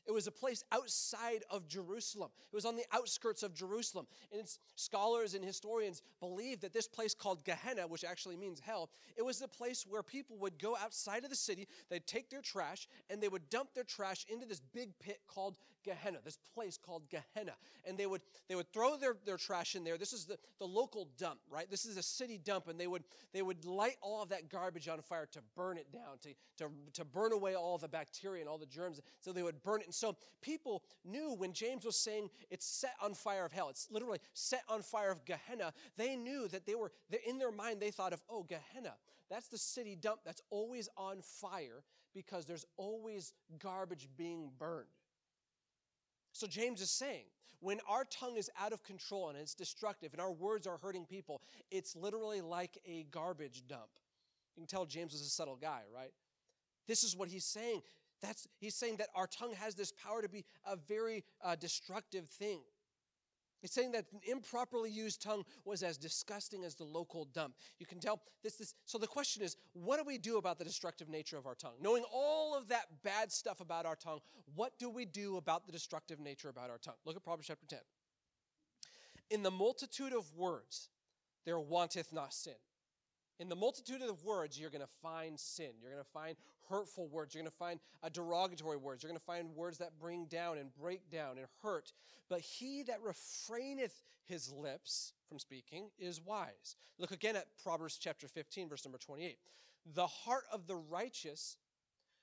It 0.07 0.13
was 0.13 0.27
a 0.27 0.33
place 0.33 0.63
outside 0.71 1.43
of 1.51 1.67
Jerusalem. 1.67 2.31
It 2.53 2.55
was 2.55 2.65
on 2.65 2.77
the 2.77 2.85
outskirts 2.93 3.43
of 3.43 3.55
Jerusalem. 3.55 4.07
And 4.33 4.43
scholars 4.77 5.35
and 5.35 5.45
historians 5.45 6.03
believe 6.21 6.61
that 6.61 6.73
this 6.73 6.87
place 6.87 7.15
called 7.15 7.45
Gehenna, 7.45 7.87
which 7.89 8.05
actually 8.05 8.37
means 8.37 8.61
hell, 8.61 8.91
it 9.17 9.25
was 9.25 9.39
the 9.39 9.49
place 9.49 9.85
where 9.87 10.03
people 10.03 10.37
would 10.39 10.59
go 10.59 10.77
outside 10.77 11.25
of 11.25 11.31
the 11.31 11.37
city, 11.37 11.67
they'd 11.91 12.07
take 12.07 12.31
their 12.31 12.43
trash, 12.43 12.89
and 13.11 13.21
they 13.21 13.29
would 13.29 13.49
dump 13.51 13.75
their 13.75 13.85
trash 13.85 14.25
into 14.29 14.47
this 14.47 14.61
big 14.61 14.97
pit 15.01 15.21
called 15.27 15.59
Gehenna, 15.87 16.19
this 16.25 16.39
place 16.55 16.77
called 16.77 17.05
Gehenna. 17.09 17.55
And 17.87 17.97
they 17.97 18.07
would 18.07 18.21
they 18.49 18.55
would 18.55 18.71
throw 18.73 18.97
their, 18.97 19.17
their 19.25 19.39
trash 19.39 19.75
in 19.75 19.85
there. 19.85 19.97
This 19.97 20.13
is 20.13 20.27
the, 20.27 20.37
the 20.59 20.67
local 20.67 21.09
dump, 21.17 21.39
right? 21.49 21.71
This 21.71 21.87
is 21.87 21.97
a 21.97 22.03
city 22.03 22.39
dump, 22.39 22.69
and 22.69 22.79
they 22.79 22.87
would 22.87 23.05
they 23.33 23.41
would 23.41 23.65
light 23.65 23.97
all 24.03 24.23
of 24.23 24.29
that 24.31 24.51
garbage 24.51 24.89
on 24.89 25.01
fire 25.01 25.27
to 25.33 25.41
burn 25.57 25.79
it 25.79 25.91
down, 25.93 26.19
to, 26.23 26.31
to, 26.59 26.71
to 26.93 27.05
burn 27.05 27.33
away 27.33 27.55
all 27.55 27.79
the 27.79 27.89
bacteria 27.89 28.41
and 28.41 28.49
all 28.49 28.59
the 28.59 28.67
germs. 28.67 29.01
So 29.21 29.33
they 29.33 29.43
would 29.43 29.63
burn 29.63 29.81
it. 29.81 29.87
And 29.87 29.95
so 29.95 30.17
people 30.43 30.83
knew 31.05 31.35
when 31.35 31.53
James 31.53 31.85
was 31.85 31.97
saying 31.97 32.29
it's 32.51 32.67
set 32.67 32.95
on 33.03 33.15
fire 33.15 33.45
of 33.45 33.53
hell, 33.53 33.69
it's 33.71 33.89
literally 33.91 34.19
set 34.35 34.63
on 34.69 34.83
fire 34.83 35.11
of 35.11 35.25
Gehenna, 35.25 35.73
they 35.97 36.17
knew 36.17 36.49
that 36.49 36.67
they 36.67 36.75
were 36.75 36.93
in 37.27 37.39
their 37.39 37.53
mind, 37.53 37.81
they 37.81 37.91
thought 37.91 38.13
of, 38.13 38.23
oh, 38.29 38.43
Gehenna. 38.43 38.95
That's 39.31 39.49
the 39.49 39.59
city 39.59 39.97
dump 39.97 40.21
that's 40.25 40.43
always 40.51 40.89
on 40.97 41.21
fire 41.21 41.83
because 42.15 42.47
there's 42.47 42.65
always 42.77 43.33
garbage 43.59 44.09
being 44.17 44.51
burned. 44.59 44.87
So 46.37 46.47
James 46.47 46.83
is 46.83 46.91
saying, 46.91 47.25
when 47.61 47.81
our 47.89 48.05
tongue 48.05 48.37
is 48.37 48.51
out 48.61 48.75
of 48.75 48.83
control 48.83 49.31
and 49.31 49.39
it's 49.39 49.55
destructive 49.55 50.13
and 50.13 50.21
our 50.21 50.31
words 50.31 50.67
are 50.67 50.77
hurting 50.77 51.07
people, 51.07 51.41
it's 51.71 51.97
literally 51.97 52.43
like 52.43 52.77
a 52.87 53.07
garbage 53.11 53.63
dump. 53.67 53.89
You 54.55 54.61
can 54.61 54.67
tell 54.67 54.85
James 54.85 55.13
was 55.13 55.23
a 55.23 55.31
subtle 55.31 55.57
guy, 55.57 55.81
right? 55.95 56.13
This 56.87 57.05
is 57.05 57.17
what 57.17 57.31
he's 57.31 57.47
saying. 57.47 57.81
That's 58.21 58.47
he's 58.59 58.75
saying 58.75 58.97
that 58.99 59.09
our 59.15 59.27
tongue 59.27 59.55
has 59.55 59.75
this 59.75 59.93
power 59.93 60.21
to 60.21 60.29
be 60.29 60.45
a 60.67 60.77
very 60.77 61.25
uh, 61.43 61.57
destructive 61.57 62.29
thing. 62.29 62.61
It's 63.67 63.75
saying 63.75 63.91
that 63.93 64.05
an 64.13 64.21
improperly 64.31 64.93
used 64.93 65.21
tongue 65.21 65.43
was 65.65 65.83
as 65.83 65.99
disgusting 65.99 66.63
as 66.63 66.77
the 66.77 66.85
local 66.85 67.25
dump. 67.25 67.57
You 67.81 67.87
can 67.87 67.99
tell 67.99 68.21
this, 68.45 68.55
this. 68.55 68.75
So 68.85 68.97
the 68.97 69.09
question 69.09 69.43
is, 69.43 69.57
what 69.73 69.99
do 69.99 70.05
we 70.05 70.19
do 70.19 70.39
about 70.39 70.61
the 70.61 70.65
destructive 70.65 71.09
nature 71.09 71.37
of 71.37 71.47
our 71.47 71.57
tongue? 71.57 71.75
Knowing 71.83 72.05
all 72.15 72.57
of 72.57 72.69
that 72.69 72.85
bad 73.03 73.33
stuff 73.33 73.59
about 73.59 73.85
our 73.85 73.97
tongue, 73.97 74.21
what 74.55 74.79
do 74.79 74.89
we 74.89 75.05
do 75.05 75.37
about 75.37 75.67
the 75.67 75.73
destructive 75.73 76.21
nature 76.21 76.49
about 76.49 76.71
our 76.71 76.79
tongue? 76.79 76.95
Look 77.05 77.17
at 77.17 77.25
Proverbs 77.25 77.49
chapter 77.49 77.67
10. 77.67 77.81
In 79.31 79.43
the 79.43 79.51
multitude 79.51 80.13
of 80.13 80.33
words, 80.37 80.89
there 81.45 81.59
wanteth 81.59 82.13
not 82.13 82.33
sin. 82.35 82.55
In 83.39 83.49
the 83.49 83.57
multitude 83.57 84.01
of 84.03 84.25
words, 84.25 84.59
you're 84.59 84.71
going 84.71 84.81
to 84.81 84.93
find 85.03 85.39
sin. 85.39 85.71
You're 85.81 85.91
going 85.91 86.03
to 86.03 86.11
find 86.11 86.37
hurtful 86.71 87.07
words. 87.09 87.35
You're 87.35 87.43
going 87.43 87.51
to 87.51 87.57
find 87.57 87.81
derogatory 88.13 88.79
words. 88.79 89.03
You're 89.03 89.11
going 89.11 89.19
to 89.19 89.25
find 89.25 89.55
words 89.55 89.79
that 89.79 89.99
bring 90.01 90.25
down 90.27 90.59
and 90.59 90.75
break 90.75 91.11
down 91.11 91.39
and 91.39 91.47
hurt. 91.63 91.93
But 92.29 92.41
he 92.41 92.83
that 92.85 93.05
refraineth 93.05 94.03
his 94.25 94.53
lips 94.53 95.13
from 95.29 95.39
speaking 95.39 95.91
is 95.99 96.21
wise. 96.21 96.77
Look 96.99 97.11
again 97.11 97.37
at 97.37 97.47
Proverbs 97.63 97.99
chapter 98.01 98.27
15, 98.27 98.69
verse 98.69 98.85
number 98.85 98.99
28. 98.99 99.37
The 99.95 100.07
heart 100.07 100.45
of 100.53 100.67
the 100.67 100.77
righteous 100.77 101.59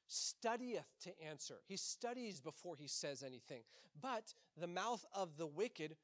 studieth 0.07 0.87
to 1.03 1.11
answer. 1.25 1.55
He 1.67 1.77
studies 1.77 2.41
before 2.41 2.75
he 2.75 2.87
says 2.87 3.23
anything. 3.23 3.61
But 4.01 4.33
the 4.59 4.67
mouth 4.67 5.05
of 5.15 5.37
the 5.37 5.47
wicked 5.47 5.95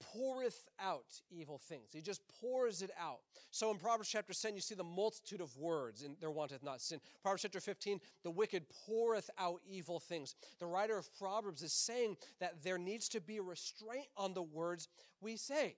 poureth 0.00 0.68
out 0.80 1.20
evil 1.30 1.58
things. 1.58 1.90
He 1.92 2.00
just 2.00 2.22
pours 2.40 2.82
it 2.82 2.90
out. 3.00 3.20
So 3.50 3.70
in 3.70 3.78
Proverbs 3.78 4.08
chapter 4.08 4.32
10, 4.32 4.54
you 4.54 4.60
see 4.60 4.74
the 4.74 4.84
multitude 4.84 5.40
of 5.40 5.56
words, 5.56 6.02
and 6.02 6.16
there 6.20 6.30
wanteth 6.30 6.62
not 6.62 6.80
sin. 6.80 7.00
Proverbs 7.22 7.42
chapter 7.42 7.60
15, 7.60 8.00
the 8.22 8.30
wicked 8.30 8.64
poureth 8.68 9.28
out 9.38 9.60
evil 9.68 10.00
things. 10.00 10.34
The 10.58 10.66
writer 10.66 10.96
of 10.96 11.08
Proverbs 11.18 11.62
is 11.62 11.72
saying 11.72 12.16
that 12.40 12.62
there 12.62 12.78
needs 12.78 13.08
to 13.10 13.20
be 13.20 13.38
a 13.38 13.42
restraint 13.42 14.06
on 14.16 14.34
the 14.34 14.42
words 14.42 14.88
we 15.20 15.36
say. 15.36 15.76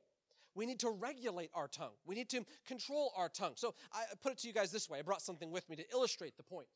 We 0.55 0.67
need 0.67 0.81
to 0.81 0.91
regulate 0.91 1.51
our 1.55 1.69
tongue. 1.69 1.95
We 2.05 2.15
need 2.15 2.29
to 2.31 2.45
control 2.67 3.13
our 3.17 3.29
tongue. 3.29 3.53
So 3.57 3.75
I 3.93 4.03
put 4.23 4.33
it 4.33 4.39
to 4.39 4.49
you 4.49 4.55
guys 4.55 4.71
this 4.71 4.89
way. 4.89 4.99
I 4.99 5.03
brought 5.03 5.23
something 5.23 5.51
with 5.51 5.69
me 5.71 5.77
to 5.77 5.85
illustrate 5.93 6.37
the 6.37 6.43
point. 6.43 6.67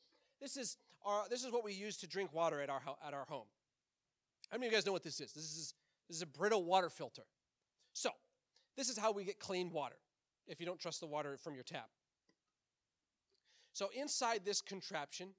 This 0.41 0.57
is 0.57 0.77
our 1.05 1.23
this 1.29 1.43
is 1.43 1.51
what 1.51 1.63
we 1.63 1.73
use 1.73 1.97
to 1.97 2.07
drink 2.07 2.33
water 2.33 2.59
at 2.61 2.69
our 2.69 2.81
at 3.05 3.13
our 3.13 3.25
home. 3.25 3.45
How 4.49 4.57
many 4.57 4.67
of 4.67 4.71
you 4.71 4.77
guys 4.77 4.85
know 4.85 4.91
what 4.91 5.03
this 5.03 5.19
is? 5.19 5.31
This 5.31 5.43
is 5.43 5.73
this 6.07 6.17
is 6.17 6.23
a 6.23 6.27
Brita 6.27 6.57
water 6.57 6.89
filter. 6.89 7.23
So, 7.97 8.11
this 8.75 8.89
is 8.89 8.97
how 8.99 9.11
we 9.11 9.23
get 9.23 9.39
clean 9.39 9.71
water 9.71 9.95
if 10.47 10.59
you 10.59 10.67
don't 10.67 10.79
trust 10.79 10.99
the 10.99 11.07
water 11.07 11.35
from 11.35 11.55
your 11.55 11.63
tap. 11.63 11.89
So, 13.73 13.89
inside 13.95 14.41
this 14.45 14.61
contraption, 14.61 15.29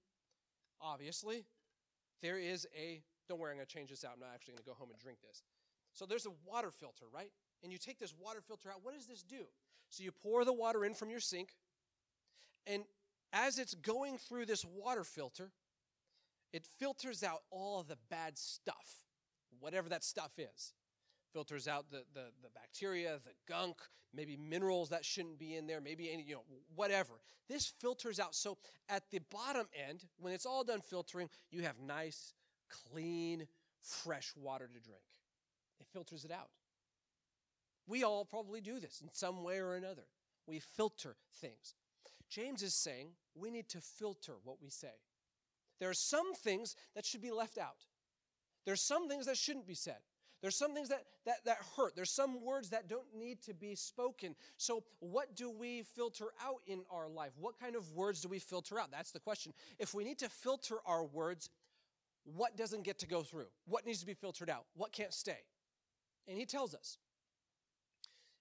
obviously, 0.81 1.45
there 2.21 2.37
is 2.37 2.67
a 2.77 3.05
don't 3.29 3.39
worry, 3.39 3.53
I'm 3.53 3.59
going 3.59 3.67
to 3.67 3.73
change 3.73 3.91
this 3.91 4.05
out. 4.05 4.13
I'm 4.15 4.21
not 4.21 4.31
actually 4.35 4.55
going 4.55 4.65
to 4.65 4.71
go 4.71 4.75
home 4.75 4.89
and 4.91 4.99
drink 4.99 5.19
this. 5.21 5.45
So, 5.93 6.05
there's 6.05 6.27
a 6.27 6.33
water 6.45 6.73
filter, 6.73 7.05
right? 7.15 7.31
And 7.63 7.71
you 7.71 7.79
take 7.79 8.01
this 8.01 8.13
water 8.19 8.41
filter 8.41 8.71
out. 8.71 8.81
What 8.83 8.95
does 8.95 9.07
this 9.07 9.23
do? 9.23 9.45
So, 9.91 10.03
you 10.03 10.11
pour 10.11 10.45
the 10.45 10.53
water 10.53 10.85
in 10.85 10.95
from 10.95 11.11
your 11.11 11.21
sink, 11.21 11.51
and 12.67 12.83
as 13.33 13.61
it's 13.61 13.75
going 13.75 14.19
through 14.19 14.47
this 14.47 14.65
water 14.65 15.05
filter, 15.05 15.53
it 16.53 16.65
filters 16.81 17.23
out 17.23 17.43
all 17.53 17.85
the 17.85 17.99
bad 18.11 18.37
stuff, 18.37 19.05
whatever 19.61 19.89
that 19.91 20.03
stuff 20.03 20.33
is. 20.39 20.73
Filters 21.33 21.69
out 21.69 21.91
the, 21.91 22.05
the, 22.15 22.27
the, 22.43 22.49
bacteria, 22.55 23.19
the 23.25 23.33
gunk, 23.47 23.77
maybe 24.15 24.37
minerals 24.37 24.89
that 24.89 25.05
shouldn't 25.05 25.39
be 25.39 25.57
in 25.57 25.67
there, 25.67 25.81
maybe 25.81 26.11
any, 26.11 26.23
you 26.23 26.35
know, 26.35 26.43
whatever. 26.75 27.13
This 27.49 27.73
filters 27.81 28.19
out. 28.19 28.35
So 28.35 28.59
at 28.89 29.05
the 29.11 29.21
bottom 29.31 29.67
end, 29.89 30.05
when 30.19 30.33
it's 30.33 30.47
all 30.47 30.65
done 30.65 30.81
filtering, 30.81 31.29
you 31.51 31.63
have 31.63 31.81
nice, 31.81 32.33
clean, 32.69 33.47
fresh 33.83 34.33
water 34.37 34.67
to 34.67 34.81
drink. 34.81 35.03
It 35.81 35.87
filters 35.93 36.25
it 36.25 36.33
out. 36.33 36.49
We 37.87 38.05
all 38.05 38.25
probably 38.25 38.61
do 38.61 38.81
this 38.81 39.01
in 39.01 39.09
some 39.13 39.43
way 39.43 39.59
or 39.59 39.75
another. 39.75 40.05
We 40.47 40.61
filter 40.61 41.17
things. 41.41 41.75
James 42.29 42.63
is 42.63 42.75
saying 42.75 43.11
we 43.35 43.51
need 43.51 43.69
to 43.71 43.81
filter 43.81 44.35
what 44.45 44.63
we 44.63 44.69
say. 44.69 45.01
There 45.81 45.89
are 45.89 45.95
some 45.95 46.35
things 46.35 46.75
that 46.95 47.07
should 47.07 47.23
be 47.23 47.31
left 47.31 47.57
out. 47.57 47.87
There's 48.67 48.83
some 48.83 49.09
things 49.09 49.27
that 49.27 49.37
shouldn't 49.37 49.67
be 49.67 49.75
said. 49.75 50.01
There's 50.41 50.57
some 50.57 50.75
things 50.75 50.89
that, 50.91 51.05
that, 51.27 51.45
that 51.47 51.59
hurt. 51.77 51.97
There's 51.97 52.11
some 52.11 52.45
words 52.45 52.71
that 52.71 52.89
don't 52.89 53.07
need 53.17 53.43
to 53.43 53.55
be 53.55 53.75
spoken. 53.75 54.37
So, 54.57 54.85
what 55.01 55.35
do 55.35 55.51
we 55.51 55.83
filter 55.83 56.27
out 56.45 56.61
in 56.67 56.83
our 56.91 57.09
life? 57.09 57.33
What 57.39 57.59
kind 57.59 57.75
of 57.75 57.93
words 57.93 58.21
do 58.21 58.29
we 58.29 58.39
filter 58.39 58.79
out? 58.79 58.91
That's 58.91 59.11
the 59.11 59.21
question. 59.21 59.53
If 59.79 59.95
we 59.95 60.05
need 60.05 60.19
to 60.19 60.29
filter 60.29 60.77
our 60.87 61.05
words, 61.05 61.51
what 62.25 62.57
doesn't 62.57 62.85
get 62.85 62.99
to 63.01 63.07
go 63.07 63.23
through? 63.23 63.47
What 63.67 63.85
needs 63.85 64.01
to 64.01 64.07
be 64.07 64.15
filtered 64.15 64.51
out? 64.51 64.65
What 64.77 64.93
can't 64.93 65.13
stay? 65.13 65.39
And 66.29 66.39
he 66.39 66.45
tells 66.45 66.75
us 66.75 66.99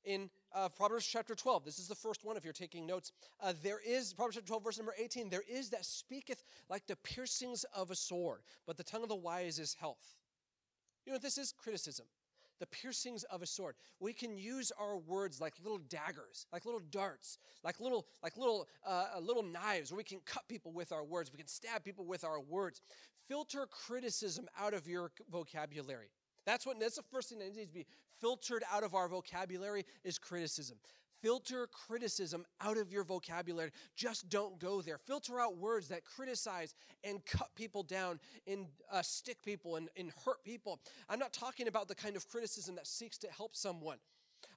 in 0.08 0.30
uh, 0.54 0.70
Proverbs 0.70 1.06
chapter 1.06 1.36
12. 1.36 1.66
This 1.66 1.80
is 1.80 1.88
the 1.88 1.96
first 1.96 2.24
one 2.24 2.38
if 2.38 2.44
you're 2.44 2.54
taking 2.54 2.86
notes. 2.86 3.12
Uh, 3.42 3.54
there 3.64 3.80
is, 3.86 4.14
Proverbs 4.14 4.36
chapter 4.36 4.48
12, 4.48 4.64
verse 4.64 4.78
number 4.78 4.94
18, 4.98 5.30
there 5.30 5.44
is 5.50 5.70
that 5.70 5.86
speaketh 5.86 6.44
like 6.70 6.88
the 6.88 6.96
piercings 6.98 7.66
of 7.76 7.92
a 7.92 7.96
sword, 7.96 8.42
but 8.66 8.78
the 8.78 8.84
tongue 8.84 9.04
of 9.04 9.10
the 9.10 9.16
wise 9.16 9.60
is 9.60 9.76
health. 9.80 10.17
You 11.08 11.14
know 11.14 11.20
this 11.20 11.38
is? 11.38 11.54
Criticism. 11.54 12.06
The 12.60 12.66
piercings 12.66 13.24
of 13.24 13.42
a 13.42 13.46
sword. 13.46 13.76
We 14.02 14.12
can 14.12 14.38
use 14.38 14.74
our 14.78 14.98
words 14.98 15.40
like 15.40 15.54
little 15.64 15.78
daggers, 15.78 16.48
like 16.52 16.66
little 16.66 16.82
darts, 16.92 17.38
like 17.64 17.80
little, 17.80 18.08
like 18.22 18.36
little, 18.36 18.68
uh, 18.86 19.06
uh 19.16 19.20
little 19.22 19.44
knives. 19.44 19.90
Where 19.90 19.98
we 19.98 20.04
can 20.04 20.20
cut 20.26 20.44
people 20.50 20.74
with 20.74 20.92
our 20.92 21.06
words. 21.06 21.32
We 21.32 21.38
can 21.38 21.48
stab 21.48 21.86
people 21.86 22.04
with 22.04 22.26
our 22.26 22.42
words. 22.42 22.82
Filter 23.30 23.68
criticism 23.72 24.50
out 24.60 24.74
of 24.74 24.86
your 24.86 25.12
vocabulary. 25.32 26.10
That's 26.46 26.66
what 26.66 26.78
that's 26.78 26.98
the 26.98 27.04
first 27.04 27.30
thing 27.30 27.40
that 27.40 27.56
needs 27.56 27.68
to 27.68 27.74
be 27.74 27.86
filtered 28.20 28.64
out 28.74 28.84
of 28.84 28.94
our 28.94 29.08
vocabulary 29.08 29.86
is 30.04 30.20
criticism. 30.20 30.78
Filter 31.22 31.68
criticism 31.68 32.46
out 32.62 32.78
of 32.78 32.92
your 32.92 33.04
vocabulary. 33.04 33.72
Just 33.96 34.30
don't 34.30 34.60
go 34.60 34.82
there. 34.82 34.98
Filter 34.98 35.40
out 35.40 35.58
words 35.58 35.88
that 35.90 36.06
criticize 36.06 36.76
and 37.04 37.26
cut 37.26 37.50
people 37.56 37.84
down 37.84 38.20
and 38.48 38.68
uh, 38.92 39.02
stick 39.02 39.44
people 39.44 39.76
and, 39.76 39.90
and 39.98 40.12
hurt 40.26 40.44
people. 40.44 40.80
I'm 41.10 41.20
not 41.20 41.34
talking 41.34 41.68
about 41.68 41.88
the 41.88 41.96
kind 41.96 42.16
of 42.16 42.28
criticism 42.28 42.76
that 42.76 42.88
seeks 42.88 43.18
to 43.20 43.28
help 43.30 43.56
someone. 43.56 43.98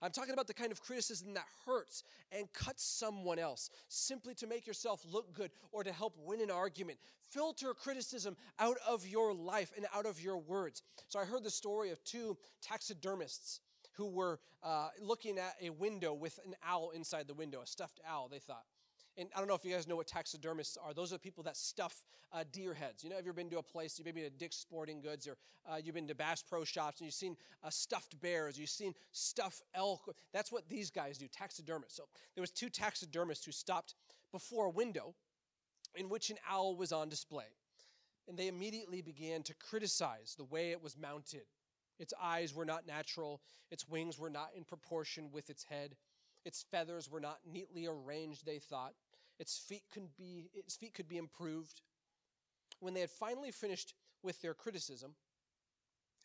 I'm 0.02 0.10
talking 0.10 0.32
about 0.32 0.46
the 0.46 0.54
kind 0.54 0.72
of 0.72 0.80
criticism 0.80 1.34
that 1.34 1.46
hurts 1.66 2.04
and 2.32 2.50
cuts 2.52 2.82
someone 2.82 3.38
else 3.38 3.70
simply 3.88 4.34
to 4.34 4.46
make 4.46 4.66
yourself 4.66 5.04
look 5.10 5.34
good 5.34 5.50
or 5.72 5.84
to 5.84 5.92
help 5.92 6.14
win 6.18 6.40
an 6.40 6.50
argument. 6.50 6.98
Filter 7.30 7.74
criticism 7.74 8.36
out 8.58 8.76
of 8.88 9.06
your 9.06 9.34
life 9.34 9.72
and 9.76 9.86
out 9.94 10.06
of 10.06 10.20
your 10.22 10.38
words. 10.38 10.82
So 11.08 11.18
I 11.18 11.24
heard 11.24 11.44
the 11.44 11.50
story 11.50 11.90
of 11.90 12.02
two 12.04 12.36
taxidermists 12.62 13.60
who 14.00 14.08
were 14.08 14.40
uh, 14.62 14.88
looking 15.02 15.36
at 15.36 15.54
a 15.60 15.68
window 15.68 16.14
with 16.14 16.38
an 16.46 16.54
owl 16.66 16.90
inside 16.90 17.28
the 17.28 17.34
window, 17.34 17.60
a 17.60 17.66
stuffed 17.66 18.00
owl, 18.08 18.28
they 18.30 18.38
thought. 18.38 18.64
And 19.18 19.28
I 19.36 19.38
don't 19.38 19.48
know 19.48 19.54
if 19.54 19.62
you 19.62 19.72
guys 19.72 19.86
know 19.86 19.96
what 19.96 20.06
taxidermists 20.06 20.78
are. 20.82 20.94
Those 20.94 21.12
are 21.12 21.18
people 21.18 21.44
that 21.44 21.56
stuff 21.56 22.02
uh, 22.32 22.44
deer 22.50 22.72
heads. 22.72 23.04
You 23.04 23.10
know, 23.10 23.16
have 23.16 23.26
you 23.26 23.30
ever 23.30 23.36
been 23.36 23.50
to 23.50 23.58
a 23.58 23.62
place, 23.62 23.98
you've 23.98 24.06
maybe 24.06 24.22
to 24.22 24.30
Dick's 24.30 24.56
Sporting 24.56 25.02
Goods, 25.02 25.28
or 25.28 25.36
uh, 25.70 25.76
you've 25.76 25.94
been 25.94 26.08
to 26.08 26.14
Bass 26.14 26.42
Pro 26.42 26.64
Shops, 26.64 27.00
and 27.00 27.06
you've 27.06 27.14
seen 27.14 27.36
uh, 27.62 27.68
stuffed 27.68 28.18
bears, 28.22 28.58
you've 28.58 28.70
seen 28.70 28.94
stuffed 29.12 29.62
elk. 29.74 30.16
That's 30.32 30.50
what 30.50 30.66
these 30.70 30.90
guys 30.90 31.18
do, 31.18 31.26
taxidermists. 31.28 31.96
So 31.98 32.04
there 32.34 32.40
was 32.40 32.50
two 32.50 32.70
taxidermists 32.70 33.44
who 33.44 33.52
stopped 33.52 33.94
before 34.32 34.66
a 34.66 34.70
window 34.70 35.14
in 35.94 36.08
which 36.08 36.30
an 36.30 36.36
owl 36.48 36.74
was 36.76 36.90
on 36.90 37.10
display. 37.10 37.52
And 38.26 38.38
they 38.38 38.48
immediately 38.48 39.02
began 39.02 39.42
to 39.42 39.54
criticize 39.54 40.34
the 40.38 40.44
way 40.44 40.70
it 40.70 40.82
was 40.82 40.96
mounted. 40.96 41.42
Its 42.00 42.14
eyes 42.20 42.54
were 42.54 42.64
not 42.64 42.86
natural, 42.86 43.42
its 43.70 43.86
wings 43.86 44.18
were 44.18 44.30
not 44.30 44.48
in 44.56 44.64
proportion 44.64 45.30
with 45.30 45.50
its 45.50 45.64
head. 45.64 45.94
Its 46.46 46.64
feathers 46.70 47.10
were 47.10 47.20
not 47.20 47.40
neatly 47.46 47.86
arranged, 47.86 48.46
they 48.46 48.58
thought. 48.58 48.94
Its 49.38 49.58
feet 49.58 49.82
could 49.92 50.16
be, 50.16 50.50
its 50.54 50.74
feet 50.74 50.94
could 50.94 51.08
be 51.08 51.18
improved. 51.18 51.82
When 52.80 52.94
they 52.94 53.00
had 53.00 53.10
finally 53.10 53.50
finished 53.50 53.92
with 54.22 54.40
their 54.40 54.54
criticism, 54.54 55.14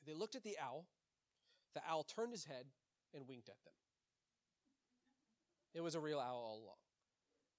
they 0.07 0.13
looked 0.13 0.35
at 0.35 0.43
the 0.43 0.55
owl. 0.63 0.85
The 1.73 1.81
owl 1.89 2.03
turned 2.03 2.31
his 2.31 2.45
head 2.45 2.67
and 3.13 3.27
winked 3.27 3.49
at 3.49 3.61
them. 3.65 3.73
It 5.73 5.81
was 5.81 5.95
a 5.95 5.99
real 5.99 6.19
owl 6.19 6.37
all 6.37 6.61
along. 6.63 6.77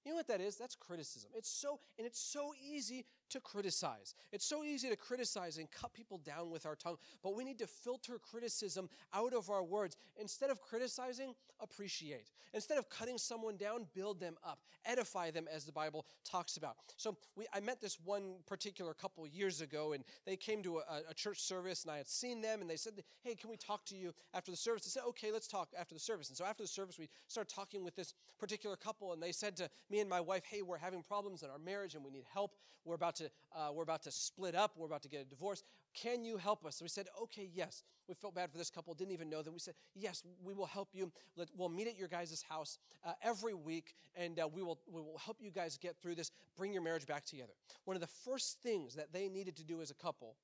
You 0.03 0.11
know 0.11 0.17
what 0.17 0.27
that 0.29 0.41
is? 0.41 0.55
That's 0.55 0.73
criticism. 0.73 1.29
It's 1.35 1.51
so, 1.51 1.79
and 1.99 2.07
it's 2.07 2.19
so 2.19 2.53
easy 2.59 3.05
to 3.29 3.39
criticize. 3.39 4.15
It's 4.31 4.45
so 4.45 4.63
easy 4.63 4.89
to 4.89 4.95
criticize 4.95 5.57
and 5.57 5.69
cut 5.71 5.93
people 5.93 6.19
down 6.19 6.49
with 6.49 6.65
our 6.65 6.75
tongue, 6.75 6.97
but 7.23 7.35
we 7.35 7.43
need 7.43 7.59
to 7.59 7.67
filter 7.67 8.19
criticism 8.19 8.89
out 9.13 9.33
of 9.33 9.49
our 9.49 9.63
words. 9.63 9.97
Instead 10.19 10.49
of 10.49 10.61
criticizing, 10.61 11.33
appreciate. 11.59 12.29
Instead 12.53 12.77
of 12.77 12.89
cutting 12.89 13.17
someone 13.17 13.57
down, 13.57 13.85
build 13.93 14.19
them 14.19 14.35
up, 14.43 14.59
edify 14.85 15.31
them 15.31 15.47
as 15.53 15.65
the 15.65 15.71
Bible 15.71 16.05
talks 16.23 16.57
about. 16.57 16.75
So 16.95 17.17
we, 17.35 17.45
I 17.53 17.59
met 17.59 17.81
this 17.81 17.97
one 18.03 18.35
particular 18.45 18.93
couple 18.93 19.27
years 19.27 19.61
ago, 19.61 19.93
and 19.93 20.03
they 20.25 20.35
came 20.35 20.63
to 20.63 20.77
a, 20.79 21.01
a 21.09 21.13
church 21.13 21.39
service, 21.41 21.83
and 21.83 21.91
I 21.91 21.97
had 21.97 22.07
seen 22.07 22.41
them, 22.41 22.61
and 22.61 22.69
they 22.69 22.77
said, 22.77 22.93
Hey, 23.21 23.35
can 23.35 23.49
we 23.49 23.57
talk 23.57 23.85
to 23.85 23.95
you 23.95 24.13
after 24.33 24.51
the 24.51 24.57
service? 24.57 24.83
I 24.87 24.89
said, 24.89 25.07
Okay, 25.09 25.31
let's 25.31 25.47
talk 25.47 25.69
after 25.77 25.93
the 25.93 25.99
service. 25.99 26.29
And 26.29 26.37
so 26.37 26.45
after 26.45 26.63
the 26.63 26.67
service, 26.67 26.97
we 26.97 27.09
started 27.27 27.53
talking 27.53 27.83
with 27.83 27.95
this 27.95 28.13
particular 28.39 28.75
couple, 28.75 29.13
and 29.13 29.21
they 29.21 29.31
said 29.31 29.55
to 29.57 29.69
me 29.89 29.99
and 29.99 30.09
my 30.09 30.21
wife, 30.21 30.43
Hey, 30.45 30.61
we're 30.61 30.77
having 30.77 31.03
problems 31.03 31.43
in 31.43 31.49
our 31.49 31.59
marriage, 31.59 31.95
and 31.95 32.03
we 32.03 32.11
need 32.11 32.25
help. 32.31 32.55
We're 32.85 32.95
about 32.95 33.16
to 33.17 33.29
uh, 33.55 33.71
we're 33.73 33.83
about 33.83 34.03
to 34.03 34.11
split 34.11 34.55
up. 34.55 34.73
We're 34.77 34.87
about 34.87 35.03
to 35.03 35.09
get 35.09 35.21
a 35.21 35.25
divorce. 35.25 35.63
Can 35.93 36.23
you 36.23 36.37
help 36.37 36.65
us? 36.65 36.77
So 36.77 36.85
we 36.85 36.89
said, 36.89 37.07
okay, 37.23 37.49
yes. 37.53 37.83
We 38.07 38.15
felt 38.15 38.35
bad 38.35 38.51
for 38.51 38.57
this 38.57 38.69
couple. 38.69 38.93
Didn't 38.93 39.11
even 39.11 39.29
know 39.29 39.41
them. 39.41 39.53
We 39.53 39.59
said, 39.59 39.73
yes, 39.93 40.23
we 40.41 40.53
will 40.53 40.65
help 40.65 40.89
you. 40.93 41.11
Let, 41.35 41.49
we'll 41.57 41.69
meet 41.69 41.87
at 41.87 41.97
your 41.97 42.07
guys' 42.07 42.43
house 42.47 42.77
uh, 43.05 43.13
every 43.21 43.53
week, 43.53 43.95
and 44.15 44.39
uh, 44.39 44.47
we 44.47 44.63
will 44.63 44.79
we 44.89 45.01
will 45.01 45.17
help 45.17 45.37
you 45.41 45.51
guys 45.51 45.77
get 45.77 45.97
through 46.01 46.15
this. 46.15 46.31
Bring 46.55 46.71
your 46.71 46.81
marriage 46.81 47.05
back 47.05 47.25
together. 47.25 47.53
One 47.85 47.97
of 47.97 48.01
the 48.01 48.07
first 48.07 48.59
things 48.63 48.95
that 48.95 49.11
they 49.11 49.27
needed 49.27 49.57
to 49.57 49.63
do 49.63 49.81
as 49.81 49.91
a 49.91 49.95
couple 49.95 50.37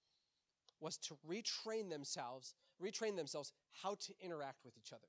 was 0.81 0.97
to 0.97 1.15
retrain 1.29 1.89
themselves, 1.89 2.55
retrain 2.83 3.15
themselves 3.15 3.53
how 3.81 3.95
to 3.95 4.13
interact 4.21 4.65
with 4.65 4.73
each 4.77 4.91
other. 4.91 5.07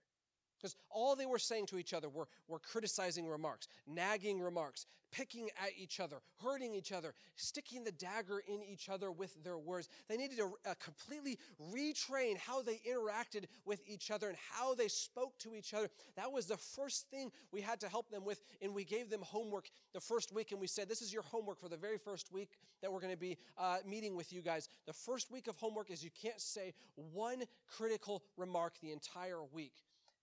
Because 0.64 0.76
all 0.88 1.14
they 1.14 1.26
were 1.26 1.38
saying 1.38 1.66
to 1.66 1.78
each 1.78 1.92
other 1.92 2.08
were, 2.08 2.26
were 2.48 2.58
criticizing 2.58 3.28
remarks, 3.28 3.68
nagging 3.86 4.40
remarks, 4.40 4.86
picking 5.12 5.50
at 5.62 5.72
each 5.78 6.00
other, 6.00 6.16
hurting 6.42 6.74
each 6.74 6.90
other, 6.90 7.12
sticking 7.36 7.84
the 7.84 7.92
dagger 7.92 8.40
in 8.48 8.62
each 8.62 8.88
other 8.88 9.12
with 9.12 9.44
their 9.44 9.58
words. 9.58 9.90
They 10.08 10.16
needed 10.16 10.38
to 10.38 10.54
uh, 10.64 10.72
completely 10.82 11.38
retrain 11.70 12.38
how 12.38 12.62
they 12.62 12.80
interacted 12.90 13.44
with 13.66 13.82
each 13.86 14.10
other 14.10 14.28
and 14.28 14.38
how 14.52 14.74
they 14.74 14.88
spoke 14.88 15.38
to 15.40 15.54
each 15.54 15.74
other. 15.74 15.90
That 16.16 16.32
was 16.32 16.46
the 16.46 16.56
first 16.56 17.10
thing 17.10 17.30
we 17.52 17.60
had 17.60 17.78
to 17.80 17.88
help 17.90 18.08
them 18.08 18.24
with, 18.24 18.40
and 18.62 18.74
we 18.74 18.84
gave 18.84 19.10
them 19.10 19.20
homework 19.20 19.68
the 19.92 20.00
first 20.00 20.32
week, 20.32 20.50
and 20.52 20.60
we 20.62 20.66
said, 20.66 20.88
This 20.88 21.02
is 21.02 21.12
your 21.12 21.24
homework 21.24 21.60
for 21.60 21.68
the 21.68 21.76
very 21.76 21.98
first 21.98 22.32
week 22.32 22.48
that 22.80 22.90
we're 22.90 23.00
going 23.00 23.12
to 23.12 23.18
be 23.18 23.36
uh, 23.58 23.80
meeting 23.86 24.16
with 24.16 24.32
you 24.32 24.40
guys. 24.40 24.70
The 24.86 24.94
first 24.94 25.30
week 25.30 25.46
of 25.46 25.56
homework 25.56 25.90
is 25.90 26.02
you 26.02 26.10
can't 26.22 26.40
say 26.40 26.72
one 26.94 27.42
critical 27.68 28.22
remark 28.38 28.80
the 28.80 28.92
entire 28.92 29.44
week 29.52 29.74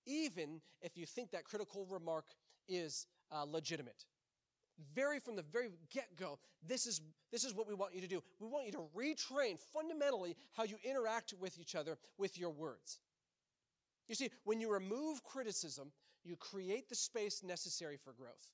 even 0.05 0.61
if 0.81 0.97
you 0.97 1.05
think 1.05 1.31
that 1.31 1.43
critical 1.43 1.85
remark 1.89 2.25
is 2.67 3.07
uh, 3.31 3.43
legitimate. 3.43 4.05
Very 4.95 5.19
from 5.19 5.35
the 5.35 5.43
very 5.43 5.69
get 5.91 6.15
go, 6.15 6.39
this 6.65 6.87
is, 6.87 7.01
this 7.31 7.43
is 7.43 7.53
what 7.53 7.67
we 7.67 7.75
want 7.75 7.93
you 7.93 8.01
to 8.01 8.07
do. 8.07 8.23
We 8.39 8.47
want 8.47 8.65
you 8.65 8.71
to 8.73 8.85
retrain 8.97 9.59
fundamentally 9.73 10.35
how 10.53 10.63
you 10.63 10.77
interact 10.83 11.33
with 11.39 11.59
each 11.59 11.75
other 11.75 11.97
with 12.17 12.37
your 12.37 12.49
words. 12.49 12.99
You 14.07 14.15
see, 14.15 14.29
when 14.43 14.59
you 14.59 14.71
remove 14.71 15.23
criticism, 15.23 15.91
you 16.23 16.35
create 16.35 16.89
the 16.89 16.95
space 16.95 17.43
necessary 17.43 17.97
for 18.03 18.13
growth. 18.13 18.51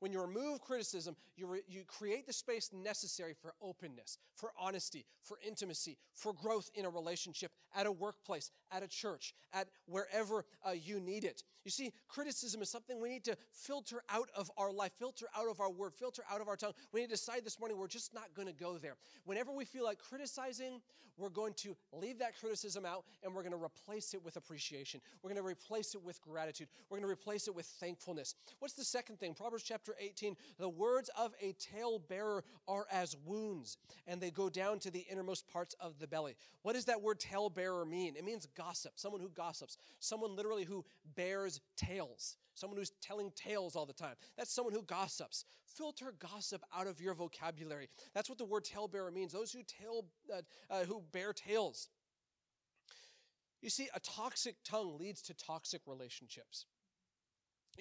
When 0.00 0.12
you 0.12 0.20
remove 0.20 0.60
criticism, 0.60 1.16
you, 1.36 1.46
re, 1.46 1.60
you 1.68 1.82
create 1.86 2.26
the 2.26 2.32
space 2.32 2.70
necessary 2.72 3.34
for 3.40 3.54
openness, 3.62 4.18
for 4.34 4.52
honesty, 4.58 5.06
for 5.22 5.38
intimacy, 5.46 5.96
for 6.12 6.32
growth 6.32 6.70
in 6.74 6.84
a 6.84 6.90
relationship, 6.90 7.52
at 7.74 7.86
a 7.86 7.92
workplace, 7.92 8.50
at 8.70 8.82
a 8.82 8.88
church, 8.88 9.34
at 9.52 9.68
wherever 9.86 10.44
uh, 10.66 10.72
you 10.72 11.00
need 11.00 11.24
it. 11.24 11.42
You 11.64 11.70
see, 11.70 11.92
criticism 12.08 12.62
is 12.62 12.68
something 12.68 13.00
we 13.00 13.08
need 13.08 13.24
to 13.24 13.36
filter 13.52 14.02
out 14.10 14.28
of 14.36 14.50
our 14.56 14.70
life, 14.70 14.92
filter 14.98 15.26
out 15.36 15.48
of 15.48 15.60
our 15.60 15.70
word, 15.70 15.94
filter 15.94 16.22
out 16.30 16.40
of 16.40 16.48
our 16.48 16.56
tongue. 16.56 16.72
We 16.92 17.00
need 17.00 17.06
to 17.06 17.16
decide 17.16 17.44
this 17.44 17.58
morning 17.58 17.78
we're 17.78 17.88
just 17.88 18.14
not 18.14 18.34
going 18.34 18.48
to 18.48 18.54
go 18.54 18.78
there. 18.78 18.96
Whenever 19.24 19.52
we 19.52 19.64
feel 19.64 19.84
like 19.84 19.98
criticizing, 19.98 20.80
we're 21.16 21.30
going 21.30 21.54
to 21.54 21.76
leave 21.92 22.18
that 22.18 22.38
criticism 22.38 22.84
out 22.84 23.04
and 23.22 23.34
we're 23.34 23.42
going 23.42 23.52
to 23.52 23.62
replace 23.62 24.14
it 24.14 24.22
with 24.24 24.36
appreciation. 24.36 25.00
We're 25.22 25.30
going 25.30 25.42
to 25.42 25.48
replace 25.48 25.94
it 25.94 26.02
with 26.02 26.20
gratitude. 26.20 26.68
We're 26.88 26.98
going 26.98 27.08
to 27.08 27.12
replace 27.12 27.48
it 27.48 27.54
with 27.54 27.66
thankfulness. 27.66 28.34
What's 28.58 28.74
the 28.74 28.84
second 28.84 29.18
thing? 29.18 29.34
Proverbs 29.34 29.62
chapter 29.62 29.85
18 29.98 30.36
the 30.58 30.68
words 30.68 31.10
of 31.18 31.32
a 31.40 31.54
talebearer 31.54 32.42
are 32.66 32.86
as 32.90 33.16
wounds, 33.24 33.76
and 34.06 34.20
they 34.20 34.30
go 34.30 34.48
down 34.48 34.78
to 34.80 34.90
the 34.90 35.06
innermost 35.10 35.48
parts 35.48 35.74
of 35.80 35.98
the 35.98 36.06
belly. 36.06 36.36
What 36.62 36.74
does 36.74 36.86
that 36.86 37.02
word 37.02 37.20
talebearer 37.20 37.84
mean? 37.84 38.16
It 38.16 38.24
means 38.24 38.46
gossip, 38.56 38.92
someone 38.96 39.20
who 39.20 39.28
gossips, 39.28 39.76
someone 40.00 40.34
literally 40.34 40.64
who 40.64 40.84
bears 41.14 41.60
tales, 41.76 42.36
someone 42.54 42.78
who's 42.78 42.92
telling 43.00 43.30
tales 43.36 43.76
all 43.76 43.86
the 43.86 43.92
time. 43.92 44.14
That's 44.36 44.52
someone 44.52 44.74
who 44.74 44.82
gossips. 44.82 45.44
Filter 45.64 46.14
gossip 46.18 46.62
out 46.74 46.86
of 46.86 47.00
your 47.00 47.14
vocabulary. 47.14 47.88
That's 48.14 48.28
what 48.28 48.38
the 48.38 48.44
word 48.44 48.64
talebearer 48.64 49.12
means. 49.12 49.32
Those 49.32 49.52
who 49.52 49.62
tell, 49.62 50.06
uh, 50.32 50.42
uh, 50.70 50.84
who 50.84 51.02
bear 51.12 51.32
tales. 51.32 51.88
You 53.60 53.70
see, 53.70 53.88
a 53.94 54.00
toxic 54.00 54.56
tongue 54.64 54.98
leads 54.98 55.22
to 55.22 55.34
toxic 55.34 55.82
relationships. 55.86 56.66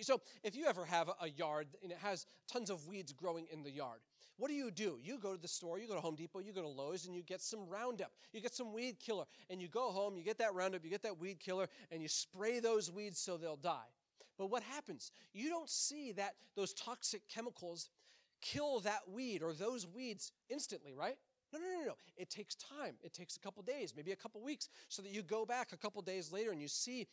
So, 0.01 0.21
if 0.43 0.55
you 0.55 0.65
ever 0.65 0.85
have 0.85 1.09
a 1.21 1.29
yard 1.29 1.67
and 1.81 1.91
it 1.91 1.97
has 2.01 2.25
tons 2.51 2.69
of 2.69 2.87
weeds 2.87 3.13
growing 3.13 3.47
in 3.51 3.63
the 3.63 3.71
yard, 3.71 3.99
what 4.37 4.49
do 4.49 4.53
you 4.53 4.69
do? 4.69 4.99
You 5.01 5.17
go 5.17 5.35
to 5.35 5.41
the 5.41 5.47
store, 5.47 5.79
you 5.79 5.87
go 5.87 5.95
to 5.95 6.01
Home 6.01 6.15
Depot, 6.15 6.39
you 6.39 6.51
go 6.51 6.61
to 6.61 6.67
Lowe's, 6.67 7.05
and 7.05 7.15
you 7.15 7.23
get 7.23 7.41
some 7.41 7.67
Roundup. 7.69 8.11
You 8.33 8.41
get 8.41 8.53
some 8.53 8.73
weed 8.73 8.99
killer, 8.99 9.25
and 9.49 9.61
you 9.61 9.69
go 9.69 9.91
home, 9.91 10.17
you 10.17 10.23
get 10.23 10.37
that 10.39 10.53
Roundup, 10.53 10.83
you 10.83 10.89
get 10.89 11.03
that 11.03 11.19
weed 11.19 11.39
killer, 11.39 11.67
and 11.91 12.01
you 12.01 12.09
spray 12.09 12.59
those 12.59 12.91
weeds 12.91 13.17
so 13.17 13.37
they'll 13.37 13.55
die. 13.55 13.87
But 14.37 14.47
what 14.47 14.63
happens? 14.63 15.11
You 15.33 15.49
don't 15.49 15.69
see 15.69 16.11
that 16.13 16.35
those 16.55 16.73
toxic 16.73 17.21
chemicals 17.29 17.89
kill 18.41 18.81
that 18.81 19.09
weed 19.09 19.41
or 19.41 19.53
those 19.53 19.87
weeds 19.87 20.33
instantly, 20.49 20.93
right? 20.93 21.17
No, 21.55 21.61
no, 21.65 21.79
no, 21.79 21.85
no. 21.87 21.93
It 22.17 22.29
takes 22.29 22.55
time. 22.55 22.95
It 23.01 23.13
takes 23.13 23.37
a 23.37 23.39
couple 23.39 23.63
days, 23.63 23.93
maybe 23.95 24.11
a 24.11 24.15
couple 24.15 24.41
weeks, 24.41 24.69
so 24.89 25.01
that 25.01 25.11
you 25.11 25.21
go 25.21 25.45
back 25.45 25.71
a 25.71 25.77
couple 25.77 26.01
days 26.01 26.31
later 26.31 26.51
and 26.51 26.61
you 26.61 26.67
see 26.67 27.07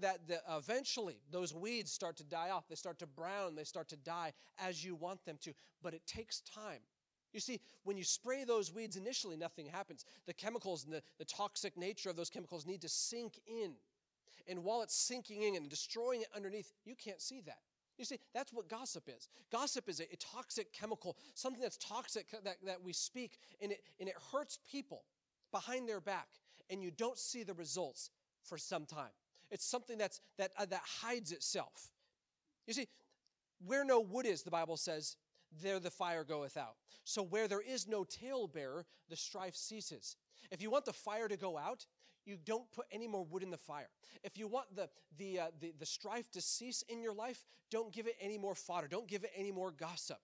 that 0.00 0.26
the, 0.26 0.40
eventually 0.56 1.20
those 1.30 1.54
weeds 1.54 1.92
start 1.92 2.16
to 2.16 2.24
die 2.24 2.50
off. 2.50 2.68
They 2.68 2.74
start 2.74 2.98
to 3.00 3.06
brown. 3.06 3.54
They 3.54 3.64
start 3.64 3.88
to 3.90 3.96
die 3.96 4.32
as 4.58 4.84
you 4.84 4.94
want 4.94 5.24
them 5.24 5.36
to. 5.42 5.52
But 5.82 5.94
it 5.94 6.06
takes 6.06 6.40
time. 6.40 6.80
You 7.32 7.40
see, 7.40 7.60
when 7.84 7.96
you 7.96 8.04
spray 8.04 8.44
those 8.44 8.72
weeds 8.72 8.96
initially, 8.96 9.36
nothing 9.36 9.66
happens. 9.66 10.04
The 10.26 10.34
chemicals 10.34 10.84
and 10.84 10.92
the, 10.92 11.02
the 11.18 11.24
toxic 11.24 11.76
nature 11.76 12.10
of 12.10 12.16
those 12.16 12.30
chemicals 12.30 12.66
need 12.66 12.82
to 12.82 12.88
sink 12.88 13.40
in. 13.46 13.72
And 14.48 14.64
while 14.64 14.82
it's 14.82 14.96
sinking 14.96 15.42
in 15.42 15.54
and 15.56 15.68
destroying 15.68 16.22
it 16.22 16.28
underneath, 16.34 16.72
you 16.84 16.94
can't 16.94 17.20
see 17.20 17.40
that. 17.42 17.60
You 17.98 18.04
see, 18.04 18.18
that's 18.34 18.52
what 18.52 18.68
gossip 18.68 19.04
is. 19.08 19.28
Gossip 19.50 19.88
is 19.88 20.00
a, 20.00 20.04
a 20.04 20.16
toxic 20.16 20.72
chemical, 20.72 21.16
something 21.34 21.60
that's 21.60 21.76
toxic 21.76 22.30
that, 22.44 22.56
that 22.64 22.82
we 22.82 22.92
speak, 22.92 23.38
and 23.60 23.72
it, 23.72 23.82
and 24.00 24.08
it 24.08 24.14
hurts 24.32 24.58
people 24.70 25.04
behind 25.52 25.88
their 25.88 26.00
back, 26.00 26.28
and 26.70 26.82
you 26.82 26.90
don't 26.90 27.18
see 27.18 27.42
the 27.42 27.54
results 27.54 28.10
for 28.42 28.58
some 28.58 28.86
time. 28.86 29.12
It's 29.50 29.64
something 29.64 29.98
that's, 29.98 30.20
that, 30.38 30.52
uh, 30.58 30.64
that 30.66 30.80
hides 31.02 31.30
itself. 31.30 31.90
You 32.66 32.74
see, 32.74 32.88
where 33.64 33.84
no 33.84 34.00
wood 34.00 34.26
is, 34.26 34.42
the 34.42 34.50
Bible 34.50 34.76
says, 34.76 35.16
there 35.62 35.78
the 35.78 35.90
fire 35.90 36.24
goeth 36.24 36.56
out. 36.56 36.76
So 37.04 37.22
where 37.22 37.48
there 37.48 37.60
is 37.60 37.86
no 37.86 38.04
talebearer, 38.04 38.84
the 39.10 39.16
strife 39.16 39.54
ceases. 39.54 40.16
If 40.50 40.62
you 40.62 40.70
want 40.70 40.86
the 40.86 40.92
fire 40.92 41.28
to 41.28 41.36
go 41.36 41.58
out, 41.58 41.84
you 42.24 42.36
don't 42.44 42.70
put 42.72 42.86
any 42.90 43.06
more 43.06 43.24
wood 43.24 43.42
in 43.42 43.50
the 43.50 43.56
fire. 43.56 43.88
If 44.22 44.38
you 44.38 44.48
want 44.48 44.74
the, 44.74 44.88
the, 45.18 45.40
uh, 45.40 45.46
the, 45.60 45.72
the 45.78 45.86
strife 45.86 46.30
to 46.32 46.40
cease 46.40 46.82
in 46.88 47.02
your 47.02 47.14
life, 47.14 47.44
don't 47.70 47.92
give 47.92 48.06
it 48.06 48.16
any 48.20 48.38
more 48.38 48.54
fodder. 48.54 48.88
Don't 48.88 49.08
give 49.08 49.24
it 49.24 49.32
any 49.36 49.52
more 49.52 49.70
gossip. 49.70 50.18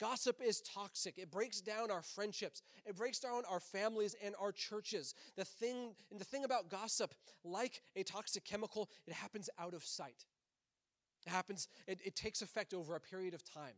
Gossip 0.00 0.40
is 0.44 0.60
toxic. 0.60 1.18
It 1.18 1.30
breaks 1.30 1.60
down 1.60 1.90
our 1.90 2.02
friendships. 2.02 2.62
It 2.84 2.96
breaks 2.96 3.20
down 3.20 3.42
our 3.48 3.60
families 3.60 4.16
and 4.24 4.34
our 4.40 4.50
churches. 4.50 5.14
The 5.36 5.44
thing, 5.44 5.94
and 6.10 6.20
the 6.20 6.24
thing 6.24 6.44
about 6.44 6.68
gossip, 6.68 7.14
like 7.44 7.80
a 7.94 8.02
toxic 8.02 8.44
chemical, 8.44 8.90
it 9.06 9.12
happens 9.12 9.48
out 9.58 9.74
of 9.74 9.84
sight. 9.84 10.26
It 11.26 11.30
happens, 11.30 11.68
it, 11.86 12.00
it 12.04 12.16
takes 12.16 12.42
effect 12.42 12.74
over 12.74 12.96
a 12.96 13.00
period 13.00 13.34
of 13.34 13.44
time. 13.44 13.74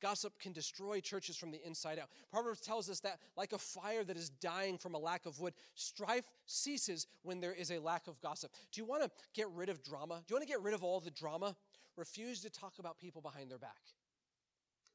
Gossip 0.00 0.38
can 0.38 0.52
destroy 0.52 1.00
churches 1.00 1.36
from 1.36 1.50
the 1.50 1.64
inside 1.66 1.98
out. 1.98 2.08
Proverbs 2.30 2.60
tells 2.60 2.88
us 2.88 3.00
that, 3.00 3.18
like 3.36 3.52
a 3.52 3.58
fire 3.58 4.04
that 4.04 4.16
is 4.16 4.30
dying 4.30 4.78
from 4.78 4.94
a 4.94 4.98
lack 4.98 5.26
of 5.26 5.40
wood, 5.40 5.54
strife 5.74 6.24
ceases 6.46 7.06
when 7.22 7.40
there 7.40 7.52
is 7.52 7.70
a 7.70 7.78
lack 7.78 8.06
of 8.06 8.20
gossip. 8.20 8.52
Do 8.72 8.80
you 8.80 8.84
want 8.84 9.02
to 9.02 9.10
get 9.34 9.48
rid 9.50 9.68
of 9.68 9.82
drama? 9.82 10.22
Do 10.26 10.32
you 10.32 10.36
want 10.36 10.46
to 10.46 10.52
get 10.52 10.62
rid 10.62 10.74
of 10.74 10.84
all 10.84 11.00
the 11.00 11.10
drama? 11.10 11.56
Refuse 11.96 12.40
to 12.42 12.50
talk 12.50 12.74
about 12.78 12.98
people 12.98 13.20
behind 13.20 13.50
their 13.50 13.58
back 13.58 13.82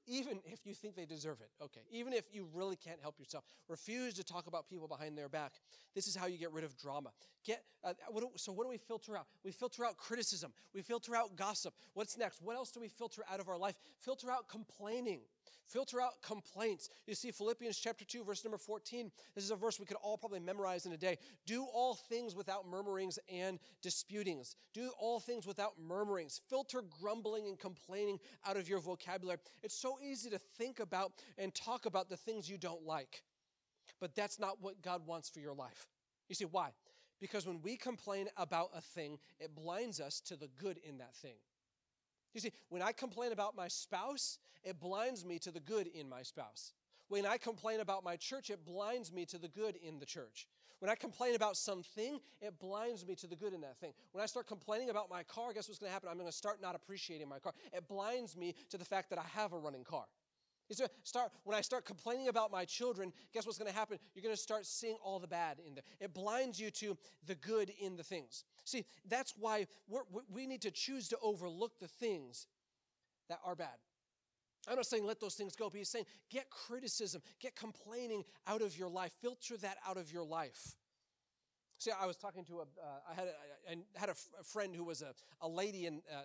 even 0.06 0.40
if 0.46 0.66
you 0.66 0.74
think 0.74 0.96
they 0.96 1.06
deserve 1.06 1.38
it. 1.42 1.50
Okay, 1.64 1.82
even 1.92 2.14
if 2.14 2.26
you 2.34 2.48
really 2.54 2.76
can't 2.76 3.00
help 3.02 3.20
yourself, 3.20 3.44
refuse 3.68 4.14
to 4.16 4.24
talk 4.24 4.48
about 4.48 4.70
people 4.70 4.88
behind 4.88 5.18
their 5.18 5.30
back. 5.30 5.54
This 5.96 6.08
is 6.08 6.16
how 6.16 6.26
you 6.26 6.38
get 6.38 6.52
rid 6.52 6.64
of 6.64 6.78
drama. 6.78 7.12
Get 7.46 7.64
uh, 7.84 7.94
what 8.10 8.22
do, 8.22 8.30
so 8.36 8.52
what 8.52 8.64
do 8.64 8.70
we 8.70 8.78
filter 8.78 9.18
out? 9.18 9.28
We 9.44 9.52
filter 9.52 9.86
out 9.86 9.98
criticism. 9.98 10.54
We 10.74 10.82
filter 10.82 11.16
out 11.16 11.36
gossip. 11.36 11.74
What's 11.94 12.18
next? 12.18 12.42
What 12.42 12.56
else 12.56 12.72
do 12.72 12.80
we 12.80 12.88
filter 12.88 13.24
out 13.32 13.40
of 13.40 13.50
our 13.50 13.58
life? 13.58 13.76
Filter 14.00 14.32
out 14.32 14.48
complaining. 14.48 15.22
Filter 15.68 16.02
out 16.02 16.22
complaints. 16.22 16.90
You 17.08 17.16
see, 17.16 17.32
Philippians 17.32 17.78
chapter 17.78 18.06
2, 18.06 18.24
verse 18.24 18.44
number 18.44 18.58
14. 18.58 19.12
This 19.34 19.44
is 19.44 19.52
a 19.52 19.56
verse 19.56 19.80
we 19.80 19.86
could 19.86 19.98
all 20.02 20.18
probably 20.18 20.40
memorize 20.40 20.86
in 20.86 20.92
a 20.92 20.98
day. 20.98 21.18
Do 21.46 21.66
all 21.74 21.96
things 21.96 22.36
without 22.36 22.68
murmurings 22.68 23.18
and 23.32 23.60
disputings. 23.82 24.56
Do 24.74 24.92
all 25.00 25.20
things 25.20 25.48
without 25.48 25.74
murmurings. 25.80 26.42
Filter 26.50 26.84
grumbling 27.02 27.48
and 27.48 27.58
complaining 27.58 28.20
out 28.46 28.58
of 28.58 28.70
your 28.70 28.80
vocabulary. 28.80 29.40
It's 29.64 29.76
so 29.76 29.98
easy 30.04 30.30
to 30.30 30.38
think 30.38 30.80
about 30.80 31.14
and 31.38 31.54
talk 31.56 31.86
about 31.86 32.10
the 32.10 32.18
things 32.18 32.50
you 32.50 32.58
don't 32.58 32.86
like, 32.86 33.24
but 34.00 34.16
that's 34.16 34.40
not 34.40 34.62
what 34.62 34.82
God 34.82 35.08
wants 35.08 35.30
for 35.30 35.40
your 35.40 35.54
life. 35.54 35.88
You 36.30 36.36
see, 36.36 36.46
why? 36.46 36.70
Because 37.20 37.48
when 37.48 37.62
we 37.62 37.78
complain 37.78 38.28
about 38.38 38.70
a 38.76 38.82
thing, 38.82 39.18
it 39.40 39.56
blinds 39.56 40.00
us 40.00 40.20
to 40.22 40.36
the 40.36 40.50
good 40.60 40.78
in 40.84 40.98
that 40.98 41.16
thing. 41.16 41.36
You 42.34 42.42
see, 42.42 42.52
when 42.70 42.82
I 42.82 42.92
complain 42.92 43.32
about 43.32 43.56
my 43.56 43.68
spouse, 43.68 44.40
it 44.64 44.80
blinds 44.80 45.26
me 45.26 45.40
to 45.40 45.52
the 45.52 45.60
good 45.60 45.88
in 45.88 46.10
my 46.10 46.24
spouse. 46.24 46.74
When 47.10 47.26
I 47.26 47.38
complain 47.38 47.80
about 47.80 48.04
my 48.04 48.16
church, 48.16 48.50
it 48.50 48.66
blinds 48.66 49.12
me 49.12 49.26
to 49.26 49.38
the 49.38 49.50
good 49.50 49.76
in 49.76 50.00
the 50.00 50.06
church. 50.06 50.48
When 50.80 50.90
I 50.90 50.96
complain 50.96 51.36
about 51.36 51.56
something, 51.56 52.20
it 52.42 52.60
blinds 52.60 53.06
me 53.08 53.16
to 53.16 53.28
the 53.28 53.36
good 53.36 53.54
in 53.54 53.62
that 53.62 53.78
thing. 53.78 53.94
When 54.12 54.22
I 54.22 54.26
start 54.26 54.48
complaining 54.48 54.90
about 54.90 55.10
my 55.10 55.24
car, 55.24 55.54
guess 55.54 55.70
what's 55.70 55.80
going 55.80 55.90
to 55.90 55.94
happen? 55.94 56.10
I'm 56.10 56.18
going 56.18 56.28
to 56.28 56.36
start 56.36 56.62
not 56.62 56.76
appreciating 56.76 57.30
my 57.30 57.40
car. 57.40 57.54
It 57.72 57.88
blinds 57.88 58.36
me 58.36 58.56
to 58.70 58.78
the 58.78 58.84
fact 58.84 59.10
that 59.12 59.20
I 59.20 59.24
have 59.34 59.54
a 59.54 59.58
running 59.58 59.84
car. 59.84 60.06
Start, 61.04 61.32
when 61.44 61.58
I 61.58 61.62
start 61.62 61.86
complaining 61.86 62.30
about 62.30 62.52
my 62.52 62.66
children, 62.66 63.12
guess 63.34 63.46
what's 63.46 63.58
going 63.58 63.72
to 63.72 63.78
happen? 63.78 64.00
You're 64.14 64.24
going 64.24 64.36
to 64.36 64.42
start 64.42 64.66
seeing 64.66 64.98
all 65.04 65.20
the 65.20 65.28
bad 65.28 65.60
in 65.66 65.76
there. 65.76 65.84
It 66.00 66.14
blinds 66.14 66.60
you 66.60 66.72
to 66.72 66.98
the 67.26 67.36
good 67.36 67.72
in 67.80 67.98
the 67.98 68.04
things. 68.04 68.44
See, 68.64 68.86
that's 69.08 69.34
why 69.38 69.68
we 70.32 70.48
need 70.48 70.62
to 70.62 70.72
choose 70.72 71.10
to 71.10 71.18
overlook 71.22 71.80
the 71.80 71.88
things 71.88 72.48
that 73.30 73.40
are 73.46 73.56
bad. 73.56 73.78
I'm 74.68 74.78
not 74.78 74.86
saying 74.86 75.06
let 75.06 75.20
those 75.20 75.36
things 75.36 75.56
go, 75.56 75.70
but 75.70 75.78
he's 75.78 75.90
saying 75.90 76.06
get 76.30 76.50
criticism, 76.50 77.22
get 77.42 77.56
complaining 77.56 78.24
out 78.48 78.62
of 78.62 78.78
your 78.78 78.90
life, 78.90 79.12
filter 79.22 79.58
that 79.58 79.78
out 79.88 79.98
of 79.98 80.12
your 80.12 80.24
life. 80.24 80.76
See, 81.80 81.92
I 81.92 82.06
was 82.06 82.16
talking 82.16 82.46
to 82.46 82.60
a, 82.60 82.62
uh, 82.62 83.12
I 83.12 83.14
had 83.14 83.28
a, 83.28 83.72
I 83.72 84.00
had 84.00 84.10
a, 84.10 84.44
friend 84.44 84.74
who 84.74 84.86
was 84.86 85.02
a, 85.02 85.14
a 85.42 85.50
lady, 85.50 85.86
and 85.86 86.02
uh, 86.10 86.22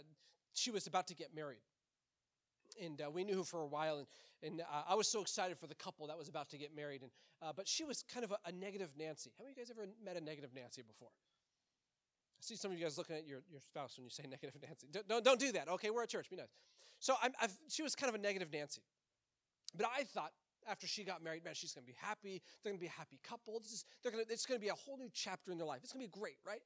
she 0.54 0.70
was 0.70 0.86
about 0.86 1.08
to 1.08 1.16
get 1.16 1.34
married 1.34 1.58
and 2.82 3.00
uh, 3.00 3.10
we 3.10 3.24
knew 3.24 3.38
her 3.38 3.44
for 3.44 3.60
a 3.60 3.66
while, 3.66 3.98
and, 3.98 4.06
and 4.42 4.60
uh, 4.60 4.82
I 4.88 4.94
was 4.94 5.08
so 5.08 5.20
excited 5.20 5.58
for 5.58 5.66
the 5.66 5.74
couple 5.74 6.06
that 6.06 6.18
was 6.18 6.28
about 6.28 6.48
to 6.50 6.58
get 6.58 6.74
married. 6.74 7.02
And, 7.02 7.10
uh, 7.42 7.52
but 7.54 7.68
she 7.68 7.84
was 7.84 8.02
kind 8.02 8.24
of 8.24 8.32
a, 8.32 8.38
a, 8.46 8.52
negative 8.52 8.90
Nancy. 8.98 9.30
How 9.36 9.44
many 9.44 9.52
of 9.52 9.58
you 9.58 9.64
guys 9.64 9.70
ever 9.70 9.88
met 10.04 10.16
a 10.16 10.24
negative 10.24 10.50
Nancy 10.54 10.82
before? 10.82 11.10
I 12.38 12.40
see 12.40 12.56
some 12.56 12.70
of 12.70 12.78
you 12.78 12.84
guys 12.84 12.96
looking 12.96 13.16
at 13.16 13.26
your, 13.26 13.42
your 13.50 13.60
spouse 13.60 13.96
when 13.96 14.04
you 14.04 14.10
say 14.10 14.22
negative 14.30 14.54
Nancy. 14.62 14.86
Don't, 14.90 15.08
don't, 15.08 15.24
don't 15.24 15.40
do 15.40 15.52
that. 15.52 15.68
Okay, 15.68 15.90
we're 15.90 16.02
at 16.02 16.08
church. 16.08 16.30
Be 16.30 16.36
nice. 16.36 16.54
So 17.00 17.14
I'm, 17.22 17.32
I've, 17.40 17.56
she 17.68 17.82
was 17.82 17.94
kind 17.94 18.08
of 18.08 18.14
a 18.14 18.22
negative 18.22 18.52
Nancy. 18.52 18.82
But 19.76 19.86
I 19.86 20.04
thought 20.04 20.32
after 20.68 20.86
she 20.86 21.04
got 21.04 21.22
married, 21.22 21.44
man, 21.44 21.54
she's 21.54 21.72
to 21.74 21.82
be 21.82 21.96
happy. 21.98 22.42
They're 22.62 22.72
to 22.72 22.78
be 22.78 22.86
a 22.86 22.90
happy 22.90 23.18
couple. 23.22 23.58
This 23.60 23.72
is, 23.72 23.84
they're 24.02 24.12
gonna, 24.12 24.24
it's 24.28 24.44
to 24.44 24.58
be 24.58 24.68
a 24.68 24.74
whole 24.74 24.98
new 24.98 25.10
chapter 25.12 25.50
in 25.50 25.58
their 25.58 25.66
life. 25.66 25.80
It's 25.82 25.92
to 25.92 25.98
be 25.98 26.06
great, 26.06 26.36
right? 26.46 26.60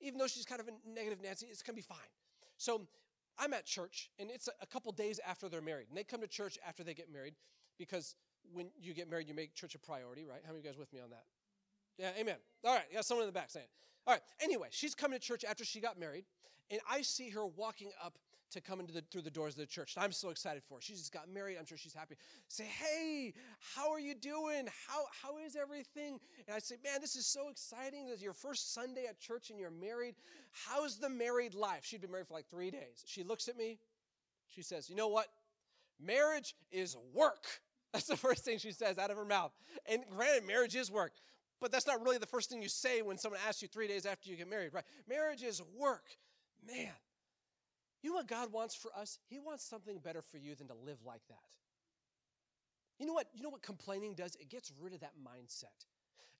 Even 0.00 0.18
though 0.18 0.26
she's 0.26 0.44
kind 0.44 0.60
of 0.60 0.68
a 0.68 0.72
negative 0.88 1.20
Nancy, 1.22 1.46
it's 1.50 1.62
to 1.62 1.72
be 1.72 1.80
fine. 1.80 1.98
So 2.56 2.86
I'm 3.38 3.52
at 3.52 3.64
church, 3.64 4.10
and 4.18 4.30
it's 4.30 4.48
a 4.60 4.66
couple 4.66 4.90
days 4.92 5.20
after 5.26 5.48
they're 5.48 5.60
married. 5.60 5.86
And 5.88 5.96
they 5.96 6.04
come 6.04 6.20
to 6.20 6.26
church 6.26 6.58
after 6.66 6.82
they 6.82 6.94
get 6.94 7.12
married 7.12 7.34
because 7.78 8.16
when 8.52 8.70
you 8.80 8.94
get 8.94 9.10
married, 9.10 9.28
you 9.28 9.34
make 9.34 9.54
church 9.54 9.74
a 9.74 9.78
priority, 9.78 10.24
right? 10.24 10.40
How 10.44 10.52
many 10.52 10.60
of 10.60 10.64
you 10.64 10.70
guys 10.70 10.78
with 10.78 10.92
me 10.92 11.00
on 11.00 11.10
that? 11.10 11.24
Yeah, 11.98 12.10
amen. 12.18 12.36
All 12.64 12.74
right, 12.74 12.84
got 12.92 13.04
someone 13.04 13.24
in 13.24 13.28
the 13.28 13.38
back 13.38 13.50
saying 13.50 13.64
it. 13.64 13.70
All 14.06 14.14
right, 14.14 14.22
anyway, 14.40 14.68
she's 14.70 14.94
coming 14.94 15.18
to 15.18 15.24
church 15.24 15.44
after 15.44 15.64
she 15.64 15.80
got 15.80 15.98
married, 15.98 16.24
and 16.70 16.80
I 16.90 17.02
see 17.02 17.30
her 17.30 17.46
walking 17.46 17.90
up 18.02 18.18
to 18.50 18.60
come 18.60 18.80
into 18.80 18.92
the, 18.92 19.02
through 19.10 19.22
the 19.22 19.30
doors 19.30 19.54
of 19.54 19.60
the 19.60 19.66
church. 19.66 19.94
And 19.96 20.04
I'm 20.04 20.12
so 20.12 20.30
excited 20.30 20.62
for 20.62 20.74
her. 20.76 20.80
She 20.80 20.94
just 20.94 21.12
got 21.12 21.28
married. 21.28 21.56
I'm 21.58 21.66
sure 21.66 21.76
she's 21.76 21.94
happy. 21.94 22.16
Say, 22.48 22.64
hey, 22.64 23.34
how 23.74 23.90
are 23.90 24.00
you 24.00 24.14
doing? 24.14 24.68
How, 24.88 25.04
how 25.22 25.38
is 25.38 25.56
everything? 25.56 26.18
And 26.46 26.56
I 26.56 26.58
say, 26.58 26.76
man, 26.82 27.00
this 27.00 27.16
is 27.16 27.26
so 27.26 27.48
exciting. 27.48 28.06
This 28.06 28.16
is 28.16 28.22
your 28.22 28.32
first 28.32 28.72
Sunday 28.72 29.06
at 29.08 29.18
church 29.18 29.50
and 29.50 29.58
you're 29.58 29.70
married. 29.70 30.14
How's 30.66 30.98
the 30.98 31.08
married 31.08 31.54
life? 31.54 31.80
She'd 31.82 32.00
been 32.00 32.10
married 32.10 32.28
for 32.28 32.34
like 32.34 32.48
three 32.50 32.70
days. 32.70 33.04
She 33.06 33.22
looks 33.22 33.48
at 33.48 33.56
me. 33.56 33.78
She 34.48 34.62
says, 34.62 34.88
you 34.88 34.96
know 34.96 35.08
what? 35.08 35.26
Marriage 36.00 36.54
is 36.70 36.96
work. 37.12 37.44
That's 37.92 38.06
the 38.06 38.16
first 38.16 38.44
thing 38.44 38.58
she 38.58 38.72
says 38.72 38.98
out 38.98 39.10
of 39.10 39.16
her 39.16 39.24
mouth. 39.24 39.52
And 39.86 40.02
granted, 40.14 40.46
marriage 40.46 40.76
is 40.76 40.90
work, 40.90 41.12
but 41.58 41.72
that's 41.72 41.86
not 41.86 42.02
really 42.02 42.18
the 42.18 42.26
first 42.26 42.50
thing 42.50 42.60
you 42.60 42.68
say 42.68 43.00
when 43.00 43.16
someone 43.16 43.40
asks 43.48 43.62
you 43.62 43.68
three 43.68 43.88
days 43.88 44.04
after 44.04 44.28
you 44.28 44.36
get 44.36 44.48
married, 44.48 44.74
right? 44.74 44.84
Marriage 45.08 45.42
is 45.42 45.62
work. 45.74 46.04
Man, 46.66 46.92
you 48.02 48.10
know 48.10 48.16
what 48.16 48.28
God 48.28 48.52
wants 48.52 48.74
for 48.74 48.90
us? 48.96 49.18
He 49.28 49.38
wants 49.38 49.64
something 49.64 49.98
better 49.98 50.22
for 50.22 50.38
you 50.38 50.54
than 50.54 50.68
to 50.68 50.74
live 50.74 50.98
like 51.04 51.22
that. 51.28 51.36
You 52.98 53.06
know 53.06 53.12
what? 53.12 53.28
You 53.32 53.42
know 53.42 53.50
what 53.50 53.62
complaining 53.62 54.14
does? 54.14 54.34
It 54.36 54.48
gets 54.48 54.72
rid 54.80 54.92
of 54.92 55.00
that 55.00 55.12
mindset. 55.16 55.86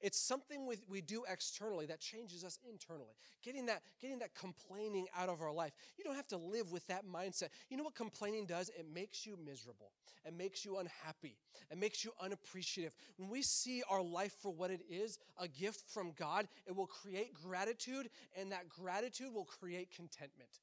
It's 0.00 0.20
something 0.20 0.64
we, 0.66 0.76
we 0.88 1.00
do 1.00 1.24
externally 1.28 1.86
that 1.86 2.00
changes 2.00 2.44
us 2.44 2.58
internally. 2.68 3.16
Getting 3.42 3.66
that, 3.66 3.82
getting 4.00 4.20
that 4.20 4.34
complaining 4.34 5.06
out 5.16 5.28
of 5.28 5.40
our 5.42 5.52
life. 5.52 5.72
You 5.96 6.04
don't 6.04 6.14
have 6.14 6.28
to 6.28 6.36
live 6.36 6.70
with 6.70 6.86
that 6.86 7.04
mindset. 7.04 7.48
You 7.68 7.76
know 7.76 7.82
what 7.82 7.96
complaining 7.96 8.46
does? 8.46 8.68
It 8.68 8.86
makes 8.92 9.26
you 9.26 9.36
miserable. 9.44 9.90
It 10.24 10.34
makes 10.34 10.64
you 10.64 10.78
unhappy. 10.78 11.36
It 11.70 11.78
makes 11.78 12.04
you 12.04 12.12
unappreciative. 12.20 12.94
When 13.16 13.28
we 13.28 13.42
see 13.42 13.82
our 13.90 14.02
life 14.02 14.34
for 14.40 14.52
what 14.52 14.70
it 14.70 14.82
is, 14.88 15.18
a 15.40 15.48
gift 15.48 15.82
from 15.88 16.12
God, 16.16 16.46
it 16.66 16.76
will 16.76 16.86
create 16.86 17.34
gratitude, 17.34 18.08
and 18.36 18.52
that 18.52 18.68
gratitude 18.68 19.34
will 19.34 19.46
create 19.46 19.90
contentment. 19.90 20.60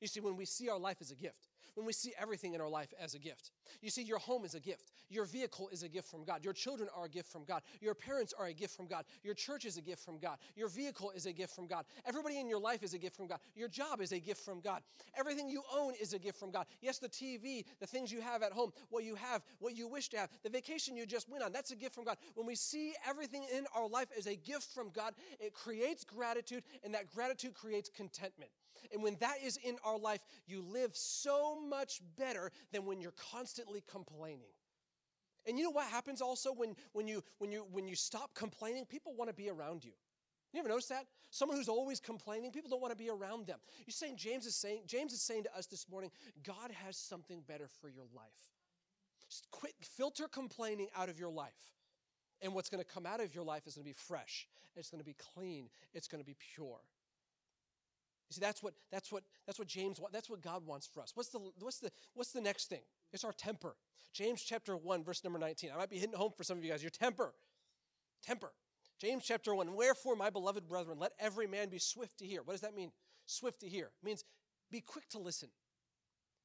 You 0.00 0.08
see, 0.08 0.20
when 0.20 0.36
we 0.36 0.44
see 0.44 0.68
our 0.68 0.78
life 0.78 0.98
as 1.00 1.10
a 1.10 1.14
gift, 1.14 1.48
when 1.76 1.86
we 1.86 1.92
see 1.92 2.12
everything 2.18 2.54
in 2.54 2.60
our 2.60 2.68
life 2.68 2.92
as 2.98 3.14
a 3.14 3.18
gift, 3.18 3.50
you 3.82 3.90
see, 3.90 4.02
your 4.02 4.18
home 4.18 4.44
is 4.44 4.54
a 4.54 4.60
gift. 4.60 4.90
Your 5.10 5.26
vehicle 5.26 5.68
is 5.70 5.82
a 5.82 5.88
gift 5.88 6.08
from 6.08 6.24
God. 6.24 6.42
Your 6.42 6.52
children 6.52 6.88
are 6.96 7.04
a 7.04 7.08
gift 7.08 7.30
from 7.30 7.44
God. 7.44 7.62
Your 7.80 7.94
parents 7.94 8.34
are 8.38 8.46
a 8.46 8.52
gift 8.52 8.74
from 8.74 8.86
God. 8.86 9.04
Your 9.22 9.34
church 9.34 9.64
is 9.64 9.76
a 9.76 9.82
gift 9.82 10.04
from 10.04 10.18
God. 10.18 10.38
Your 10.56 10.68
vehicle 10.68 11.12
is 11.14 11.26
a 11.26 11.32
gift 11.32 11.54
from 11.54 11.66
God. 11.66 11.84
Everybody 12.06 12.40
in 12.40 12.48
your 12.48 12.58
life 12.58 12.82
is 12.82 12.94
a 12.94 12.98
gift 12.98 13.16
from 13.16 13.26
God. 13.26 13.38
Your 13.54 13.68
job 13.68 14.00
is 14.00 14.12
a 14.12 14.18
gift 14.18 14.40
from 14.40 14.60
God. 14.60 14.82
Everything 15.16 15.48
you 15.48 15.62
own 15.74 15.92
is 16.00 16.14
a 16.14 16.18
gift 16.18 16.38
from 16.38 16.50
God. 16.50 16.66
Yes, 16.80 16.98
the 16.98 17.08
TV, 17.08 17.64
the 17.78 17.86
things 17.86 18.10
you 18.10 18.22
have 18.22 18.42
at 18.42 18.52
home, 18.52 18.72
what 18.88 19.04
you 19.04 19.14
have, 19.14 19.42
what 19.58 19.76
you 19.76 19.86
wish 19.86 20.08
to 20.10 20.18
have, 20.18 20.30
the 20.42 20.50
vacation 20.50 20.96
you 20.96 21.06
just 21.06 21.28
went 21.28 21.44
on, 21.44 21.52
that's 21.52 21.70
a 21.70 21.76
gift 21.76 21.94
from 21.94 22.04
God. 22.04 22.16
When 22.34 22.46
we 22.46 22.54
see 22.54 22.94
everything 23.06 23.44
in 23.54 23.66
our 23.74 23.86
life 23.86 24.08
as 24.16 24.26
a 24.26 24.36
gift 24.36 24.72
from 24.74 24.90
God, 24.90 25.12
it 25.38 25.52
creates 25.52 26.04
gratitude, 26.04 26.64
and 26.84 26.94
that 26.94 27.12
gratitude 27.14 27.54
creates 27.54 27.90
contentment. 27.94 28.50
And 28.92 29.02
when 29.02 29.16
that 29.20 29.36
is 29.44 29.58
in 29.62 29.76
our 29.84 29.98
life, 29.98 30.24
you 30.46 30.62
live 30.62 30.90
so 30.94 31.58
much 31.68 32.00
better 32.18 32.50
than 32.72 32.84
when 32.84 33.00
you're 33.00 33.14
constantly 33.32 33.82
complaining. 33.90 34.52
And 35.46 35.58
you 35.58 35.64
know 35.64 35.70
what 35.70 35.86
happens 35.86 36.20
also 36.20 36.52
when, 36.52 36.74
when, 36.92 37.06
you, 37.06 37.22
when, 37.38 37.52
you, 37.52 37.66
when 37.70 37.86
you 37.86 37.94
stop 37.94 38.34
complaining? 38.34 38.84
People 38.84 39.14
want 39.14 39.30
to 39.30 39.34
be 39.34 39.48
around 39.48 39.84
you. 39.84 39.92
You 40.52 40.60
ever 40.60 40.68
notice 40.68 40.86
that? 40.86 41.06
Someone 41.30 41.58
who's 41.58 41.68
always 41.68 42.00
complaining, 42.00 42.50
people 42.50 42.70
don't 42.70 42.80
want 42.80 42.92
to 42.92 42.96
be 42.96 43.10
around 43.10 43.46
them. 43.46 43.58
You're 43.86 43.92
saying 43.92 44.16
James 44.16 44.46
is 44.46 44.56
saying, 44.56 44.82
James 44.86 45.12
is 45.12 45.20
saying 45.20 45.44
to 45.44 45.56
us 45.56 45.66
this 45.66 45.88
morning, 45.88 46.10
God 46.42 46.70
has 46.84 46.96
something 46.96 47.42
better 47.46 47.68
for 47.80 47.88
your 47.88 48.06
life. 48.14 48.24
Just 49.28 49.50
quit, 49.50 49.74
filter 49.82 50.28
complaining 50.28 50.88
out 50.96 51.08
of 51.08 51.18
your 51.18 51.30
life. 51.30 51.52
And 52.40 52.54
what's 52.54 52.68
going 52.68 52.82
to 52.82 52.88
come 52.88 53.06
out 53.06 53.20
of 53.20 53.34
your 53.34 53.44
life 53.44 53.66
is 53.66 53.74
going 53.74 53.84
to 53.84 53.90
be 53.90 53.94
fresh. 53.94 54.46
It's 54.76 54.90
going 54.90 55.00
to 55.00 55.04
be 55.04 55.16
clean. 55.34 55.68
It's 55.94 56.08
going 56.08 56.22
to 56.22 56.26
be 56.26 56.36
pure. 56.54 56.78
You 58.28 58.34
see, 58.34 58.40
that's 58.40 58.62
what 58.62 58.74
that's 58.90 59.12
what 59.12 59.22
that's 59.46 59.58
what 59.58 59.68
James 59.68 60.00
that's 60.12 60.28
what 60.28 60.42
God 60.42 60.66
wants 60.66 60.86
for 60.86 61.00
us. 61.02 61.12
What's 61.14 61.28
the 61.28 61.38
what's 61.60 61.78
the 61.78 61.90
what's 62.14 62.32
the 62.32 62.40
next 62.40 62.68
thing? 62.68 62.82
It's 63.12 63.24
our 63.24 63.32
temper. 63.32 63.76
James 64.12 64.42
chapter 64.42 64.76
1, 64.76 65.04
verse 65.04 65.22
number 65.22 65.38
19. 65.38 65.70
I 65.72 65.76
might 65.76 65.90
be 65.90 65.98
hitting 65.98 66.16
home 66.16 66.32
for 66.36 66.42
some 66.42 66.56
of 66.58 66.64
you 66.64 66.70
guys. 66.70 66.82
Your 66.82 66.90
temper. 66.90 67.34
Temper. 68.24 68.50
James 68.98 69.24
chapter 69.26 69.54
1. 69.54 69.74
Wherefore, 69.74 70.16
my 70.16 70.30
beloved 70.30 70.66
brethren, 70.66 70.98
let 70.98 71.12
every 71.20 71.46
man 71.46 71.68
be 71.68 71.78
swift 71.78 72.18
to 72.18 72.26
hear. 72.26 72.42
What 72.42 72.54
does 72.54 72.62
that 72.62 72.74
mean? 72.74 72.92
Swift 73.26 73.60
to 73.60 73.68
hear. 73.68 73.86
It 73.86 74.04
means 74.04 74.24
be 74.70 74.80
quick 74.80 75.08
to 75.10 75.18
listen. 75.18 75.50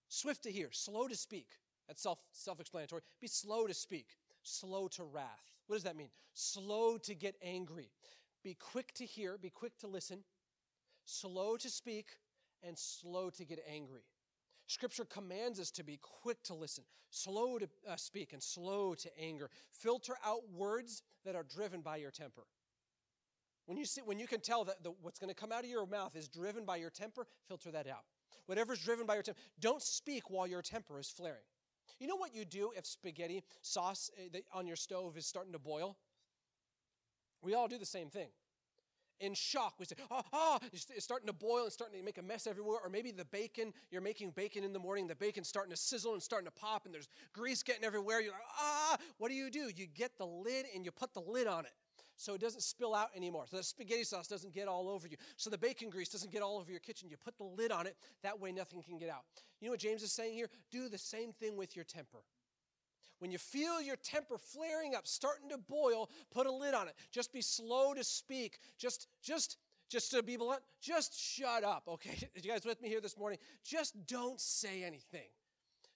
Swift 0.09 0.43
to 0.43 0.51
hear, 0.51 0.69
slow 0.71 1.07
to 1.07 1.15
speak. 1.15 1.47
That's 1.87 2.03
self 2.03 2.19
self-explanatory. 2.33 3.01
Be 3.21 3.27
slow 3.27 3.67
to 3.67 3.73
speak, 3.73 4.07
slow 4.43 4.87
to 4.89 5.03
wrath. 5.03 5.51
What 5.67 5.77
does 5.77 5.83
that 5.83 5.95
mean? 5.95 6.09
Slow 6.33 6.97
to 6.97 7.15
get 7.15 7.35
angry. 7.41 7.89
Be 8.43 8.55
quick 8.55 8.93
to 8.95 9.05
hear, 9.05 9.37
be 9.37 9.49
quick 9.49 9.77
to 9.79 9.87
listen, 9.87 10.23
slow 11.11 11.57
to 11.57 11.69
speak, 11.69 12.17
and 12.63 12.77
slow 12.77 13.29
to 13.31 13.45
get 13.45 13.59
angry. 13.69 14.03
Scripture 14.67 15.05
commands 15.05 15.59
us 15.59 15.71
to 15.71 15.83
be 15.83 15.99
quick 16.01 16.41
to 16.43 16.53
listen, 16.53 16.83
slow 17.09 17.57
to 17.57 17.67
uh, 17.89 17.95
speak, 17.95 18.33
and 18.33 18.41
slow 18.41 18.93
to 18.93 19.09
anger. 19.19 19.49
Filter 19.71 20.13
out 20.25 20.41
words 20.53 21.03
that 21.25 21.35
are 21.35 21.43
driven 21.43 21.81
by 21.81 21.97
your 21.97 22.11
temper. 22.11 22.43
When 23.65 23.77
you, 23.77 23.85
see, 23.85 24.01
when 24.01 24.19
you 24.19 24.27
can 24.27 24.39
tell 24.39 24.63
that 24.65 24.83
the, 24.83 24.91
what's 25.01 25.19
going 25.19 25.29
to 25.29 25.35
come 25.35 25.51
out 25.51 25.63
of 25.63 25.69
your 25.69 25.85
mouth 25.85 26.15
is 26.15 26.27
driven 26.27 26.65
by 26.65 26.77
your 26.77 26.89
temper, 26.89 27.27
filter 27.47 27.71
that 27.71 27.87
out. 27.87 28.05
Whatever's 28.45 28.79
driven 28.79 29.05
by 29.05 29.15
your 29.15 29.23
temper, 29.23 29.39
don't 29.59 29.81
speak 29.81 30.29
while 30.29 30.47
your 30.47 30.61
temper 30.61 30.99
is 30.99 31.09
flaring. 31.09 31.43
You 31.99 32.07
know 32.07 32.15
what 32.15 32.33
you 32.33 32.45
do 32.45 32.71
if 32.75 32.85
spaghetti 32.85 33.43
sauce 33.61 34.09
eh, 34.17 34.39
on 34.53 34.65
your 34.65 34.75
stove 34.75 35.17
is 35.17 35.25
starting 35.25 35.53
to 35.53 35.59
boil? 35.59 35.97
We 37.41 37.53
all 37.53 37.67
do 37.67 37.77
the 37.77 37.85
same 37.85 38.09
thing 38.09 38.29
in 39.21 39.33
shock. 39.33 39.75
We 39.79 39.85
say, 39.85 39.95
oh, 40.09 40.21
oh, 40.33 40.59
it's 40.73 41.03
starting 41.03 41.27
to 41.27 41.33
boil 41.33 41.63
and 41.63 41.71
starting 41.71 41.99
to 41.99 42.05
make 42.05 42.17
a 42.17 42.21
mess 42.21 42.47
everywhere. 42.47 42.79
Or 42.83 42.89
maybe 42.89 43.11
the 43.11 43.25
bacon, 43.25 43.73
you're 43.91 44.01
making 44.01 44.31
bacon 44.31 44.63
in 44.63 44.73
the 44.73 44.79
morning, 44.79 45.07
the 45.07 45.15
bacon's 45.15 45.47
starting 45.47 45.71
to 45.71 45.77
sizzle 45.77 46.13
and 46.13 46.21
starting 46.21 46.45
to 46.45 46.51
pop, 46.51 46.85
and 46.85 46.93
there's 46.93 47.09
grease 47.33 47.63
getting 47.63 47.83
everywhere. 47.83 48.21
You're 48.21 48.33
like, 48.33 48.41
ah, 48.57 48.97
what 49.17 49.29
do 49.29 49.35
you 49.35 49.49
do? 49.49 49.69
You 49.75 49.87
get 49.87 50.17
the 50.17 50.25
lid 50.25 50.65
and 50.75 50.83
you 50.83 50.91
put 50.91 51.13
the 51.13 51.21
lid 51.21 51.47
on 51.47 51.65
it 51.65 51.71
so 52.17 52.35
it 52.35 52.41
doesn't 52.41 52.61
spill 52.61 52.93
out 52.93 53.09
anymore. 53.15 53.45
So 53.49 53.57
the 53.57 53.63
spaghetti 53.63 54.03
sauce 54.03 54.27
doesn't 54.27 54.53
get 54.53 54.67
all 54.67 54.89
over 54.89 55.07
you. 55.07 55.17
So 55.37 55.49
the 55.49 55.57
bacon 55.57 55.89
grease 55.89 56.09
doesn't 56.09 56.31
get 56.31 56.41
all 56.41 56.57
over 56.59 56.69
your 56.69 56.79
kitchen. 56.79 57.09
You 57.09 57.17
put 57.17 57.37
the 57.37 57.43
lid 57.43 57.71
on 57.71 57.87
it. 57.87 57.95
That 58.21 58.39
way 58.39 58.51
nothing 58.51 58.83
can 58.83 58.97
get 58.97 59.09
out. 59.09 59.23
You 59.59 59.67
know 59.67 59.71
what 59.71 59.79
James 59.79 60.03
is 60.03 60.11
saying 60.11 60.33
here? 60.33 60.49
Do 60.69 60.87
the 60.87 60.97
same 60.97 61.33
thing 61.33 61.57
with 61.57 61.75
your 61.75 61.85
temper. 61.85 62.19
When 63.21 63.29
you 63.29 63.37
feel 63.37 63.79
your 63.79 63.97
temper 63.97 64.39
flaring 64.39 64.95
up, 64.95 65.05
starting 65.05 65.49
to 65.49 65.59
boil, 65.59 66.09
put 66.31 66.47
a 66.47 66.51
lid 66.51 66.73
on 66.73 66.87
it. 66.87 66.95
Just 67.11 67.31
be 67.31 67.41
slow 67.41 67.93
to 67.93 68.03
speak. 68.03 68.57
Just, 68.79 69.07
just, 69.21 69.57
just 69.89 70.09
to 70.09 70.23
be 70.23 70.37
blunt, 70.37 70.63
just 70.81 71.15
shut 71.15 71.63
up, 71.63 71.83
okay? 71.87 72.17
you 72.35 72.49
guys 72.49 72.65
with 72.65 72.81
me 72.81 72.89
here 72.89 72.99
this 72.99 73.15
morning? 73.19 73.37
Just 73.63 74.07
don't 74.07 74.41
say 74.41 74.83
anything. 74.83 75.29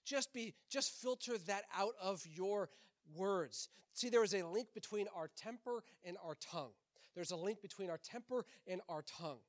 Just 0.05 0.33
be, 0.33 0.53
just 0.69 0.91
filter 1.01 1.39
that 1.47 1.63
out 1.75 1.95
of 1.99 2.23
your 2.31 2.69
words. 3.15 3.69
See, 3.93 4.09
there 4.09 4.23
is 4.23 4.35
a 4.35 4.45
link 4.45 4.67
between 4.75 5.07
our 5.15 5.31
temper 5.35 5.83
and 6.03 6.17
our 6.23 6.35
tongue. 6.35 6.73
There's 7.15 7.31
a 7.31 7.35
link 7.35 7.59
between 7.59 7.89
our 7.89 7.97
temper 7.97 8.45
and 8.67 8.81
our 8.88 9.01
tongue. 9.01 9.39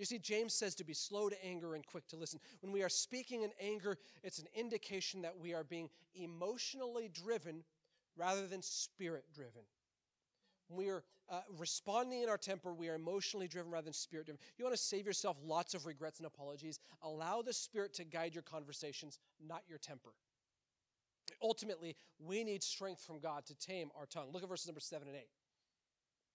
You 0.00 0.06
see, 0.06 0.18
James 0.18 0.54
says 0.54 0.74
to 0.76 0.84
be 0.84 0.94
slow 0.94 1.28
to 1.28 1.44
anger 1.44 1.74
and 1.74 1.84
quick 1.84 2.08
to 2.08 2.16
listen. 2.16 2.40
When 2.62 2.72
we 2.72 2.82
are 2.82 2.88
speaking 2.88 3.42
in 3.42 3.50
anger, 3.60 3.98
it's 4.24 4.38
an 4.38 4.46
indication 4.56 5.20
that 5.20 5.38
we 5.38 5.52
are 5.52 5.62
being 5.62 5.90
emotionally 6.14 7.10
driven 7.12 7.64
rather 8.16 8.46
than 8.46 8.62
spirit 8.62 9.24
driven. 9.34 9.60
When 10.68 10.78
we 10.78 10.90
are 10.90 11.04
uh, 11.28 11.42
responding 11.58 12.22
in 12.22 12.30
our 12.30 12.38
temper, 12.38 12.72
we 12.72 12.88
are 12.88 12.94
emotionally 12.94 13.46
driven 13.46 13.70
rather 13.70 13.84
than 13.84 13.92
spirit 13.92 14.24
driven. 14.24 14.40
You 14.56 14.64
want 14.64 14.74
to 14.74 14.82
save 14.82 15.04
yourself 15.04 15.36
lots 15.44 15.74
of 15.74 15.84
regrets 15.84 16.18
and 16.18 16.26
apologies. 16.26 16.80
Allow 17.02 17.42
the 17.42 17.52
spirit 17.52 17.92
to 17.94 18.04
guide 18.04 18.34
your 18.34 18.42
conversations, 18.42 19.18
not 19.46 19.64
your 19.68 19.78
temper. 19.78 20.14
Ultimately, 21.42 21.94
we 22.18 22.42
need 22.42 22.62
strength 22.62 23.04
from 23.04 23.20
God 23.20 23.44
to 23.46 23.54
tame 23.54 23.90
our 23.98 24.06
tongue. 24.06 24.30
Look 24.32 24.42
at 24.42 24.48
verses 24.48 24.66
number 24.66 24.80
seven 24.80 25.08
and 25.08 25.16
eight. 25.18 25.28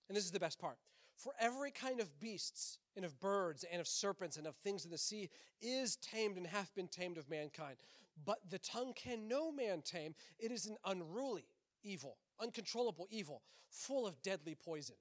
And 0.08 0.16
this 0.16 0.24
is 0.24 0.32
the 0.32 0.40
best 0.40 0.60
part. 0.60 0.78
For 1.16 1.34
every 1.40 1.72
kind 1.72 2.00
of 2.00 2.20
beasts 2.20 2.78
and 2.96 3.06
of 3.06 3.20
birds 3.20 3.66
and 3.72 3.80
of 3.80 3.88
serpents 3.88 4.38
and 4.38 4.46
of 4.46 4.56
things 4.58 4.86
in 4.86 4.92
the 4.92 4.98
sea 4.98 5.30
is 5.62 5.96
tamed 5.98 6.38
and 6.38 6.46
hath 6.46 6.74
been 6.76 6.88
tamed 6.88 7.18
of 7.18 7.30
mankind. 7.30 7.78
But 8.24 8.40
the 8.50 8.60
tongue 8.60 8.94
can 8.96 9.28
no 9.28 9.52
man 9.52 9.82
tame. 9.82 10.16
It 10.40 10.52
is 10.52 10.66
an 10.66 10.78
unruly 10.86 11.46
evil, 11.84 12.18
uncontrollable 12.40 13.08
evil, 13.10 13.42
full 13.70 14.06
of 14.08 14.22
deadly 14.22 14.56
poison. 14.56 14.96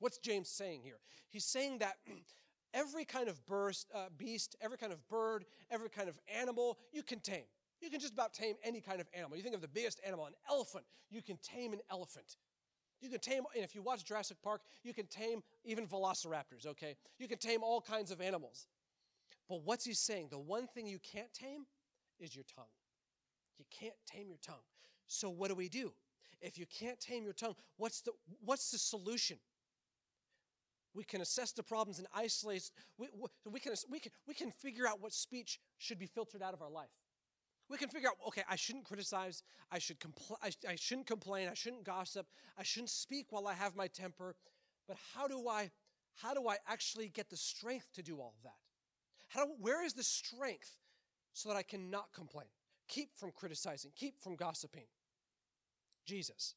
What's 0.00 0.18
James 0.18 0.48
saying 0.48 0.82
here? 0.82 0.98
He's 1.30 1.44
saying 1.44 1.78
that 1.78 1.96
every 2.74 3.04
kind 3.04 3.28
of 3.28 3.44
burst, 3.46 3.88
uh, 3.94 4.06
beast, 4.16 4.56
every 4.60 4.78
kind 4.78 4.92
of 4.92 5.06
bird, 5.08 5.44
every 5.70 5.88
kind 5.88 6.08
of 6.08 6.18
animal, 6.40 6.78
you 6.92 7.02
can 7.02 7.20
tame. 7.20 7.44
You 7.80 7.90
can 7.90 8.00
just 8.00 8.14
about 8.14 8.32
tame 8.32 8.56
any 8.64 8.80
kind 8.80 9.00
of 9.00 9.08
animal. 9.14 9.36
You 9.36 9.42
think 9.42 9.54
of 9.54 9.60
the 9.60 9.68
biggest 9.68 10.00
animal, 10.06 10.26
an 10.26 10.32
elephant, 10.50 10.84
you 11.10 11.22
can 11.22 11.38
tame 11.42 11.72
an 11.72 11.80
elephant. 11.90 12.36
You 13.00 13.08
can 13.10 13.20
tame, 13.20 13.42
and 13.54 13.64
if 13.64 13.74
you 13.74 13.82
watch 13.82 14.04
Jurassic 14.04 14.38
Park, 14.42 14.62
you 14.82 14.94
can 14.94 15.06
tame 15.06 15.42
even 15.64 15.86
velociraptors, 15.86 16.66
okay? 16.66 16.96
You 17.18 17.28
can 17.28 17.38
tame 17.38 17.62
all 17.62 17.80
kinds 17.80 18.10
of 18.10 18.20
animals. 18.20 18.66
But 19.48 19.62
what's 19.64 19.84
he 19.84 19.92
saying? 19.92 20.28
The 20.30 20.38
one 20.38 20.66
thing 20.66 20.86
you 20.86 20.98
can't 20.98 21.32
tame 21.32 21.66
is 22.18 22.34
your 22.34 22.44
tongue. 22.54 22.64
You 23.58 23.64
can't 23.70 23.94
tame 24.06 24.28
your 24.28 24.38
tongue. 24.38 24.64
So 25.06 25.28
what 25.28 25.48
do 25.48 25.54
we 25.54 25.68
do? 25.68 25.92
If 26.40 26.58
you 26.58 26.66
can't 26.66 26.98
tame 27.00 27.24
your 27.24 27.32
tongue, 27.32 27.54
what's 27.76 28.00
the, 28.00 28.12
what's 28.44 28.70
the 28.70 28.78
solution? 28.78 29.38
We 30.94 31.04
can 31.04 31.20
assess 31.20 31.52
the 31.52 31.62
problems 31.62 31.98
and 31.98 32.06
isolate. 32.14 32.70
We, 32.98 33.08
we, 33.50 33.60
can, 33.60 33.72
we, 33.90 33.98
can, 33.98 34.12
we 34.26 34.34
can 34.34 34.50
figure 34.50 34.86
out 34.86 35.02
what 35.02 35.12
speech 35.12 35.58
should 35.78 35.98
be 35.98 36.06
filtered 36.06 36.42
out 36.42 36.54
of 36.54 36.62
our 36.62 36.70
life. 36.70 36.90
We 37.68 37.78
can 37.78 37.88
figure 37.88 38.08
out, 38.08 38.16
okay, 38.28 38.42
I 38.48 38.56
shouldn't 38.56 38.84
criticize. 38.84 39.42
I, 39.72 39.78
should 39.78 39.98
compl- 39.98 40.36
I, 40.42 40.50
I 40.68 40.76
shouldn't 40.76 41.06
complain. 41.06 41.48
I 41.48 41.54
shouldn't 41.54 41.84
gossip. 41.84 42.26
I 42.58 42.62
shouldn't 42.62 42.90
speak 42.90 43.26
while 43.30 43.46
I 43.46 43.54
have 43.54 43.74
my 43.74 43.86
temper. 43.86 44.36
But 44.86 44.96
how 45.14 45.26
do 45.28 45.48
I, 45.48 45.70
how 46.16 46.34
do 46.34 46.46
I 46.48 46.56
actually 46.68 47.08
get 47.08 47.30
the 47.30 47.36
strength 47.36 47.86
to 47.94 48.02
do 48.02 48.18
all 48.18 48.34
of 48.36 48.42
that? 48.42 48.58
How 49.28 49.46
do, 49.46 49.52
where 49.58 49.84
is 49.84 49.94
the 49.94 50.04
strength 50.04 50.76
so 51.32 51.48
that 51.48 51.56
I 51.56 51.62
cannot 51.62 52.12
complain? 52.14 52.46
Keep 52.88 53.16
from 53.16 53.30
criticizing, 53.32 53.92
keep 53.96 54.20
from 54.22 54.36
gossiping. 54.36 54.86
Jesus. 56.06 56.54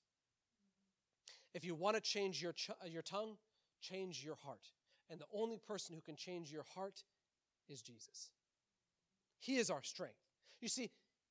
If 1.53 1.63
you 1.63 1.73
want 1.73 1.95
to 1.95 2.01
change 2.01 2.41
your, 2.41 2.51
ch- 2.51 2.69
your 2.85 3.01
tongue, 3.01 3.37
change 3.81 4.23
your 4.23 4.35
heart. 4.35 4.71
And 5.09 5.19
the 5.21 5.25
only 5.33 5.57
person 5.57 5.95
who 5.95 6.01
can 6.01 6.17
change 6.17 6.51
your 6.51 6.65
heart 6.75 7.03
is 7.69 7.81
Jesus. 7.81 8.29
He 9.39 9.55
is 9.55 9.69
our 9.69 9.83
strength. 9.83 10.26
You 10.61 10.67
see, 10.67 10.89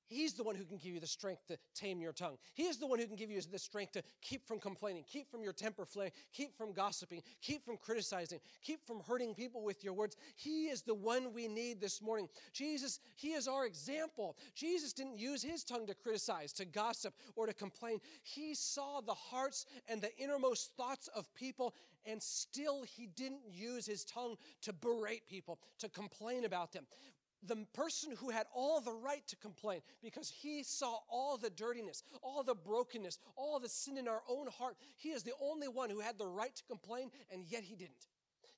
He's 0.09 0.35
the 0.35 0.45
one 0.45 0.55
who 0.55 0.65
can 0.65 0.77
give 0.77 0.95
you 0.95 1.01
the 1.01 1.07
strength 1.07 1.47
to 1.49 1.59
tame 1.75 2.01
your 2.01 2.12
tongue. 2.12 2.37
He 2.55 2.65
is 2.65 2.77
the 2.79 2.87
one 2.87 3.01
who 3.01 3.07
can 3.07 3.17
give 3.17 3.31
you 3.31 3.41
the 3.41 3.59
strength 3.59 3.93
to 3.93 4.03
keep 4.23 4.47
from 4.47 4.61
complaining, 4.61 5.05
keep 5.11 5.29
from 5.31 5.43
your 5.43 5.53
temper 5.53 5.85
flaring, 5.85 6.12
keep 6.33 6.57
from 6.57 6.73
gossiping, 6.73 7.23
keep 7.43 7.65
from 7.65 7.77
criticizing, 7.77 8.39
keep 8.62 8.87
from 8.87 9.01
hurting 9.01 9.35
people 9.35 9.65
with 9.65 9.83
your 9.83 9.95
words. 9.95 10.17
He 10.37 10.67
is 10.67 10.83
the 10.83 10.95
one 10.95 11.33
we 11.35 11.49
need 11.49 11.81
this 11.81 12.01
morning. 12.01 12.29
Jesus, 12.53 13.01
He 13.17 13.33
is 13.33 13.49
our 13.49 13.67
example. 13.67 14.37
Jesus 14.55 14.93
didn't 14.93 15.19
use 15.19 15.43
His 15.43 15.65
tongue 15.65 15.87
to 15.89 15.95
criticize, 15.95 16.53
to 16.55 16.65
gossip, 16.65 17.15
or 17.35 17.47
to 17.47 17.55
complain. 17.55 17.99
He 18.23 18.55
saw 18.55 19.01
the 19.01 19.15
hearts 19.15 19.67
and 19.89 20.01
the 20.01 20.17
innermost 20.19 20.77
thoughts 20.77 21.09
of 21.09 21.33
people, 21.35 21.75
and 22.05 22.23
still 22.23 22.85
He 22.85 23.09
didn't 23.09 23.43
use 23.51 23.87
His 23.87 24.05
tongue 24.05 24.37
to 24.62 24.73
berate 24.73 25.27
people, 25.27 25.59
to 25.81 25.89
complain 25.89 26.45
about 26.45 26.73
them 26.73 26.87
the 27.42 27.66
person 27.75 28.12
who 28.16 28.31
had 28.31 28.46
all 28.55 28.81
the 28.81 28.92
right 28.92 29.27
to 29.29 29.37
complain 29.37 29.81
because 30.03 30.29
he 30.29 30.62
saw 30.62 30.99
all 31.11 31.37
the 31.37 31.51
dirtiness, 31.51 32.03
all 32.22 32.42
the 32.42 32.55
brokenness, 32.55 33.18
all 33.37 33.59
the 33.59 33.68
sin 33.68 33.99
in 33.99 34.09
our 34.09 34.22
own 34.29 34.46
heart. 34.59 34.77
He 34.96 35.11
is 35.11 35.22
the 35.22 35.35
only 35.40 35.68
one 35.68 35.90
who 35.90 36.01
had 36.01 36.18
the 36.18 36.27
right 36.27 36.55
to 36.55 36.64
complain, 36.64 37.11
and 37.33 37.44
yet 37.49 37.62
he 37.62 37.77
didn't. 37.77 38.09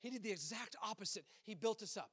He 0.00 0.10
did 0.10 0.22
the 0.22 0.30
exact 0.30 0.76
opposite. 0.82 1.24
He 1.44 1.54
built 1.54 1.82
us 1.82 1.96
up. 1.96 2.10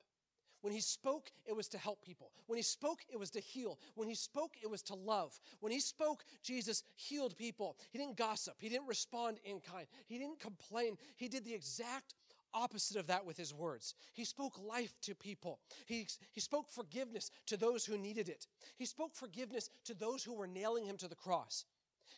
When 0.62 0.74
he 0.74 0.82
spoke, 0.82 1.30
it 1.46 1.56
was 1.56 1.68
to 1.70 1.78
help 1.78 2.04
people. 2.04 2.32
When 2.48 2.58
he 2.58 2.64
spoke, 2.64 3.02
it 3.08 3.20
was 3.20 3.30
to 3.32 3.40
heal. 3.40 3.78
When 3.94 4.08
he 4.08 4.16
spoke, 4.16 4.56
it 4.64 4.68
was 4.68 4.82
to 4.84 4.96
love. 4.96 5.40
When 5.60 5.72
he 5.72 5.80
spoke, 5.80 6.24
Jesus 6.42 6.82
healed 6.96 7.38
people. 7.38 7.78
He 7.92 8.00
didn't 8.00 8.18
gossip. 8.18 8.56
He 8.58 8.68
didn't 8.68 8.88
respond 8.88 9.38
in 9.44 9.60
kind. 9.60 9.86
He 10.08 10.18
didn't 10.18 10.40
complain. 10.40 10.98
He 11.18 11.28
did 11.28 11.46
the 11.46 11.54
exact 11.54 12.16
opposite 12.56 12.98
of 12.98 13.08
that 13.08 13.26
with 13.26 13.38
his 13.38 13.54
words. 13.54 13.94
He 14.14 14.26
spoke 14.26 14.60
life 14.60 14.94
to 15.02 15.14
people. 15.14 15.60
He, 15.86 16.08
he 16.32 16.42
spoke 16.42 16.70
forgiveness 16.70 17.30
to 17.48 17.58
those 17.58 17.86
who 17.86 17.98
needed 17.98 18.30
it. 18.30 18.48
He 18.78 18.86
spoke 18.86 19.14
forgiveness 19.14 19.70
to 19.84 19.94
those 19.94 20.24
who 20.24 20.34
were 20.34 20.48
nailing 20.48 20.86
him 20.86 20.98
to 20.98 21.08
the 21.08 21.16
cross. 21.16 21.66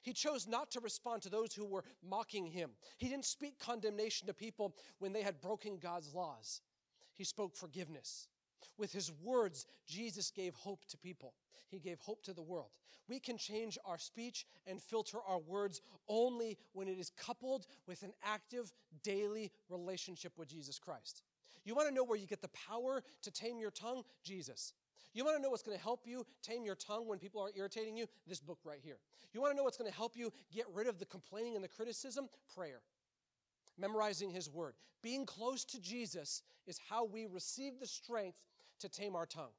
He 0.03 0.13
chose 0.13 0.47
not 0.47 0.71
to 0.71 0.79
respond 0.79 1.23
to 1.23 1.29
those 1.29 1.53
who 1.53 1.65
were 1.65 1.83
mocking 2.07 2.45
him. 2.45 2.71
He 2.97 3.09
didn't 3.09 3.25
speak 3.25 3.59
condemnation 3.59 4.27
to 4.27 4.33
people 4.33 4.75
when 4.99 5.11
they 5.11 5.21
had 5.21 5.41
broken 5.41 5.77
God's 5.77 6.13
laws. 6.13 6.61
He 7.15 7.23
spoke 7.23 7.55
forgiveness. 7.55 8.27
With 8.77 8.91
his 8.91 9.11
words, 9.23 9.65
Jesus 9.85 10.31
gave 10.31 10.53
hope 10.55 10.85
to 10.89 10.97
people. 10.97 11.33
He 11.69 11.79
gave 11.79 11.99
hope 11.99 12.23
to 12.23 12.33
the 12.33 12.41
world. 12.41 12.71
We 13.09 13.19
can 13.19 13.37
change 13.37 13.77
our 13.85 13.97
speech 13.97 14.45
and 14.65 14.81
filter 14.81 15.17
our 15.27 15.39
words 15.39 15.81
only 16.07 16.57
when 16.73 16.87
it 16.87 16.99
is 16.99 17.11
coupled 17.11 17.65
with 17.87 18.03
an 18.03 18.13
active 18.23 18.71
daily 19.03 19.51
relationship 19.69 20.33
with 20.37 20.49
Jesus 20.49 20.77
Christ. 20.77 21.23
You 21.63 21.75
want 21.75 21.87
to 21.87 21.93
know 21.93 22.03
where 22.03 22.17
you 22.17 22.27
get 22.27 22.41
the 22.41 22.49
power 22.49 23.03
to 23.23 23.31
tame 23.31 23.59
your 23.59 23.71
tongue? 23.71 24.03
Jesus. 24.23 24.73
You 25.13 25.25
want 25.25 25.37
to 25.37 25.41
know 25.41 25.49
what's 25.49 25.63
going 25.63 25.77
to 25.77 25.83
help 25.83 26.01
you 26.05 26.25
tame 26.43 26.63
your 26.63 26.75
tongue 26.75 27.07
when 27.07 27.17
people 27.17 27.41
are 27.41 27.49
irritating 27.55 27.97
you? 27.97 28.05
This 28.27 28.39
book 28.39 28.59
right 28.63 28.79
here. 28.83 28.97
You 29.33 29.41
want 29.41 29.51
to 29.51 29.57
know 29.57 29.63
what's 29.63 29.77
going 29.77 29.89
to 29.89 29.97
help 29.97 30.15
you 30.15 30.31
get 30.53 30.65
rid 30.73 30.87
of 30.87 30.99
the 30.99 31.05
complaining 31.05 31.55
and 31.55 31.63
the 31.63 31.69
criticism? 31.69 32.29
Prayer. 32.55 32.81
Memorizing 33.77 34.29
his 34.29 34.49
word. 34.49 34.75
Being 35.01 35.25
close 35.25 35.63
to 35.65 35.81
Jesus 35.81 36.41
is 36.65 36.79
how 36.89 37.05
we 37.05 37.25
receive 37.25 37.79
the 37.79 37.87
strength 37.87 38.37
to 38.79 38.89
tame 38.89 39.15
our 39.15 39.25
tongue. 39.25 39.53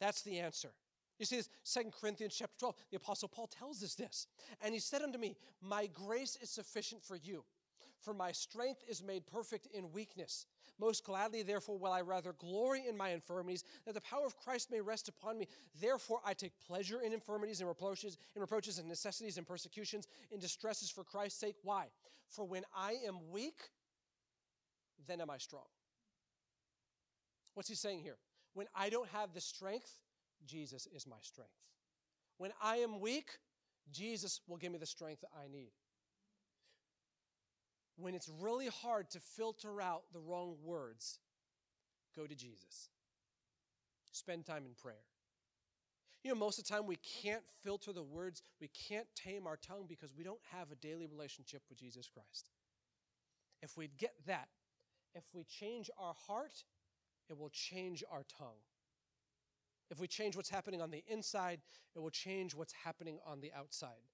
That's 0.00 0.22
the 0.22 0.40
answer. 0.40 0.70
You 1.18 1.26
see 1.26 1.36
this, 1.36 1.50
2 1.72 1.90
Corinthians 2.00 2.34
chapter 2.36 2.58
12, 2.58 2.74
the 2.90 2.96
Apostle 2.96 3.28
Paul 3.28 3.46
tells 3.46 3.82
us 3.82 3.94
this. 3.94 4.26
And 4.60 4.74
he 4.74 4.80
said 4.80 5.02
unto 5.02 5.18
me, 5.18 5.36
My 5.60 5.86
grace 5.86 6.36
is 6.42 6.50
sufficient 6.50 7.02
for 7.04 7.16
you, 7.16 7.44
for 8.00 8.12
my 8.12 8.32
strength 8.32 8.82
is 8.88 9.02
made 9.02 9.26
perfect 9.26 9.68
in 9.72 9.92
weakness. 9.92 10.46
Most 10.80 11.04
gladly, 11.04 11.42
therefore, 11.42 11.78
will 11.78 11.92
I 11.92 12.00
rather 12.00 12.32
glory 12.32 12.82
in 12.88 12.96
my 12.96 13.10
infirmities, 13.10 13.62
that 13.86 13.94
the 13.94 14.00
power 14.00 14.26
of 14.26 14.36
Christ 14.36 14.70
may 14.70 14.80
rest 14.80 15.08
upon 15.08 15.38
me. 15.38 15.46
Therefore, 15.80 16.20
I 16.24 16.34
take 16.34 16.52
pleasure 16.66 17.02
in 17.02 17.12
infirmities 17.12 17.60
and 17.60 17.68
reproaches, 17.68 18.16
in 18.34 18.40
reproaches 18.40 18.78
and 18.78 18.88
necessities 18.88 19.38
and 19.38 19.46
persecutions, 19.46 20.08
in 20.32 20.40
distresses 20.40 20.90
for 20.90 21.04
Christ's 21.04 21.38
sake. 21.38 21.56
Why? 21.62 21.86
For 22.28 22.44
when 22.44 22.64
I 22.74 22.96
am 23.06 23.30
weak, 23.30 23.60
then 25.06 25.20
am 25.20 25.30
I 25.30 25.38
strong. 25.38 25.66
What's 27.54 27.68
he 27.68 27.74
saying 27.74 28.00
here? 28.00 28.16
When 28.54 28.66
I 28.74 28.90
don't 28.90 29.08
have 29.08 29.32
the 29.32 29.40
strength, 29.40 29.98
Jesus 30.46 30.86
is 30.94 31.06
my 31.06 31.16
strength. 31.22 31.50
When 32.38 32.50
I 32.62 32.76
am 32.78 33.00
weak, 33.00 33.30
Jesus 33.90 34.40
will 34.46 34.56
give 34.56 34.72
me 34.72 34.78
the 34.78 34.86
strength 34.86 35.20
that 35.22 35.30
I 35.36 35.48
need. 35.48 35.72
When 37.96 38.14
it's 38.14 38.30
really 38.40 38.68
hard 38.68 39.10
to 39.10 39.20
filter 39.20 39.80
out 39.80 40.02
the 40.12 40.20
wrong 40.20 40.56
words, 40.62 41.18
go 42.16 42.26
to 42.26 42.34
Jesus. 42.34 42.88
Spend 44.12 44.44
time 44.44 44.64
in 44.66 44.74
prayer. 44.74 45.04
You 46.22 46.30
know, 46.30 46.38
most 46.38 46.58
of 46.58 46.64
the 46.64 46.72
time 46.72 46.86
we 46.86 46.98
can't 47.22 47.42
filter 47.62 47.92
the 47.92 48.02
words, 48.02 48.42
we 48.60 48.68
can't 48.68 49.06
tame 49.16 49.46
our 49.46 49.56
tongue 49.56 49.86
because 49.88 50.12
we 50.16 50.22
don't 50.22 50.40
have 50.52 50.70
a 50.70 50.76
daily 50.76 51.06
relationship 51.06 51.62
with 51.68 51.78
Jesus 51.78 52.08
Christ. 52.08 52.50
If 53.60 53.76
we 53.76 53.88
get 53.98 54.14
that, 54.26 54.48
if 55.14 55.24
we 55.32 55.44
change 55.44 55.90
our 55.98 56.14
heart, 56.26 56.64
it 57.28 57.38
will 57.38 57.50
change 57.50 58.04
our 58.10 58.24
tongue. 58.38 58.60
If 59.90 60.00
we 60.00 60.06
change 60.06 60.36
what's 60.36 60.48
happening 60.48 60.80
on 60.80 60.90
the 60.90 61.04
inside, 61.06 61.60
it 61.94 61.98
will 61.98 62.10
change 62.10 62.54
what's 62.54 62.72
happening 62.84 63.18
on 63.26 63.40
the 63.40 63.52
outside. 63.52 64.08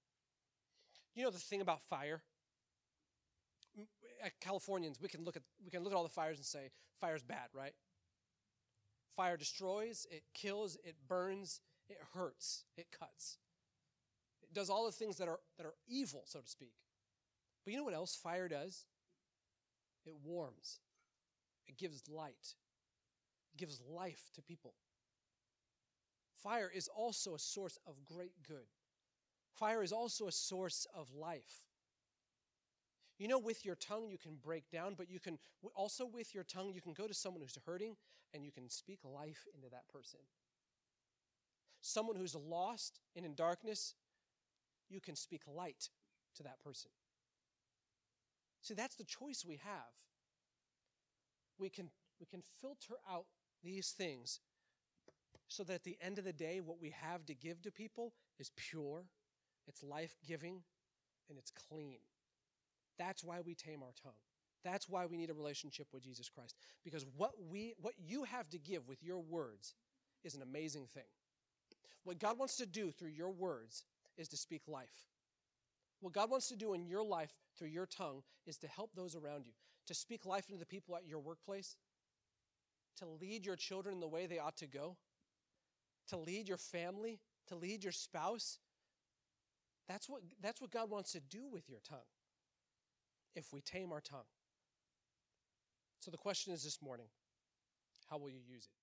You 1.14 1.22
know 1.22 1.30
the 1.30 1.38
thing 1.38 1.60
about 1.60 1.82
fire? 1.82 2.22
Californians, 4.40 5.00
we 5.00 5.08
can 5.08 5.24
look 5.24 5.36
at 5.36 5.42
we 5.64 5.70
can 5.70 5.84
look 5.84 5.92
at 5.92 5.96
all 5.96 6.02
the 6.02 6.08
fires 6.08 6.38
and 6.38 6.46
say 6.46 6.70
fire's 7.00 7.22
bad, 7.22 7.48
right? 7.52 7.74
Fire 9.16 9.36
destroys, 9.36 10.06
it 10.10 10.24
kills, 10.34 10.76
it 10.84 10.96
burns, 11.06 11.60
it 11.88 11.98
hurts, 12.14 12.64
it 12.76 12.86
cuts. 12.96 13.38
It 14.42 14.52
does 14.52 14.70
all 14.70 14.86
the 14.86 14.92
things 14.92 15.16
that 15.18 15.28
are 15.28 15.38
that 15.56 15.66
are 15.66 15.74
evil, 15.86 16.24
so 16.26 16.40
to 16.40 16.48
speak. 16.48 16.74
But 17.64 17.72
you 17.72 17.78
know 17.78 17.84
what 17.84 17.94
else 17.94 18.16
fire 18.16 18.48
does? 18.48 18.86
It 20.04 20.14
warms. 20.24 20.80
It 21.66 21.76
gives 21.76 22.08
light 22.08 22.54
gives 23.58 23.80
life 23.88 24.30
to 24.34 24.42
people. 24.42 24.74
Fire 26.42 26.70
is 26.74 26.88
also 26.88 27.34
a 27.34 27.38
source 27.38 27.78
of 27.86 28.04
great 28.04 28.32
good. 28.46 28.68
Fire 29.58 29.82
is 29.82 29.92
also 29.92 30.28
a 30.28 30.32
source 30.32 30.86
of 30.94 31.12
life. 31.14 31.66
You 33.18 33.26
know, 33.26 33.38
with 33.38 33.64
your 33.64 33.74
tongue, 33.74 34.08
you 34.08 34.18
can 34.18 34.36
break 34.36 34.70
down, 34.70 34.94
but 34.96 35.10
you 35.10 35.18
can 35.18 35.38
also, 35.74 36.06
with 36.06 36.34
your 36.34 36.44
tongue, 36.44 36.72
you 36.72 36.80
can 36.80 36.92
go 36.92 37.08
to 37.08 37.14
someone 37.14 37.42
who's 37.42 37.58
hurting 37.66 37.96
and 38.32 38.44
you 38.44 38.52
can 38.52 38.70
speak 38.70 39.00
life 39.04 39.46
into 39.54 39.68
that 39.70 39.88
person. 39.88 40.20
Someone 41.80 42.16
who's 42.16 42.36
lost 42.36 43.00
and 43.16 43.26
in 43.26 43.34
darkness, 43.34 43.94
you 44.88 45.00
can 45.00 45.16
speak 45.16 45.42
light 45.52 45.88
to 46.36 46.44
that 46.44 46.60
person. 46.60 46.90
See, 48.62 48.74
that's 48.74 48.96
the 48.96 49.04
choice 49.04 49.44
we 49.46 49.56
have. 49.56 49.94
We 51.58 51.70
can, 51.70 51.90
we 52.20 52.26
can 52.26 52.42
filter 52.60 52.94
out 53.10 53.26
these 53.62 53.90
things 53.90 54.40
so 55.48 55.64
that 55.64 55.74
at 55.74 55.84
the 55.84 55.96
end 56.00 56.18
of 56.18 56.24
the 56.24 56.32
day, 56.32 56.60
what 56.60 56.80
we 56.80 56.90
have 56.90 57.24
to 57.26 57.34
give 57.34 57.62
to 57.62 57.70
people 57.70 58.12
is 58.38 58.50
pure, 58.56 59.04
it's 59.66 59.82
life 59.82 60.16
giving, 60.26 60.62
and 61.28 61.38
it's 61.38 61.50
clean. 61.50 61.98
That's 62.98 63.24
why 63.24 63.40
we 63.40 63.54
tame 63.54 63.82
our 63.82 63.92
tongue. 64.02 64.12
That's 64.64 64.88
why 64.88 65.06
we 65.06 65.16
need 65.16 65.30
a 65.30 65.34
relationship 65.34 65.86
with 65.92 66.02
Jesus 66.02 66.28
Christ. 66.28 66.56
Because 66.84 67.06
what 67.16 67.32
we 67.50 67.74
what 67.80 67.94
you 67.98 68.24
have 68.24 68.48
to 68.50 68.58
give 68.58 68.88
with 68.88 69.02
your 69.02 69.20
words 69.20 69.74
is 70.24 70.34
an 70.34 70.42
amazing 70.42 70.86
thing. 70.86 71.04
What 72.04 72.18
God 72.18 72.38
wants 72.38 72.56
to 72.56 72.66
do 72.66 72.90
through 72.90 73.10
your 73.10 73.30
words 73.30 73.84
is 74.16 74.28
to 74.28 74.36
speak 74.36 74.62
life. 74.66 75.06
What 76.00 76.12
God 76.12 76.30
wants 76.30 76.48
to 76.48 76.56
do 76.56 76.74
in 76.74 76.86
your 76.86 77.04
life 77.04 77.32
through 77.58 77.68
your 77.68 77.86
tongue 77.86 78.22
is 78.46 78.56
to 78.58 78.68
help 78.68 78.94
those 78.94 79.16
around 79.16 79.46
you, 79.46 79.52
to 79.86 79.94
speak 79.94 80.26
life 80.26 80.46
into 80.48 80.58
the 80.58 80.66
people 80.66 80.96
at 80.96 81.06
your 81.06 81.20
workplace, 81.20 81.76
to 82.98 83.06
lead 83.06 83.44
your 83.46 83.56
children 83.56 83.94
in 83.94 84.00
the 84.00 84.08
way 84.08 84.26
they 84.26 84.38
ought 84.38 84.56
to 84.58 84.66
go, 84.66 84.96
to 86.08 86.16
lead 86.16 86.48
your 86.48 86.56
family, 86.58 87.20
to 87.48 87.54
lead 87.54 87.82
your 87.82 87.92
spouse. 87.92 88.58
That's 89.88 90.08
what, 90.08 90.22
that's 90.40 90.60
what 90.60 90.70
God 90.70 90.90
wants 90.90 91.12
to 91.12 91.20
do 91.20 91.48
with 91.50 91.68
your 91.68 91.80
tongue 91.88 91.98
if 93.34 93.52
we 93.52 93.60
tame 93.60 93.92
our 93.92 94.00
tongue. 94.00 94.28
So 96.00 96.10
the 96.10 96.16
question 96.16 96.52
is 96.52 96.62
this 96.62 96.80
morning 96.82 97.06
how 98.10 98.18
will 98.18 98.30
you 98.30 98.40
use 98.48 98.64
it? 98.64 98.76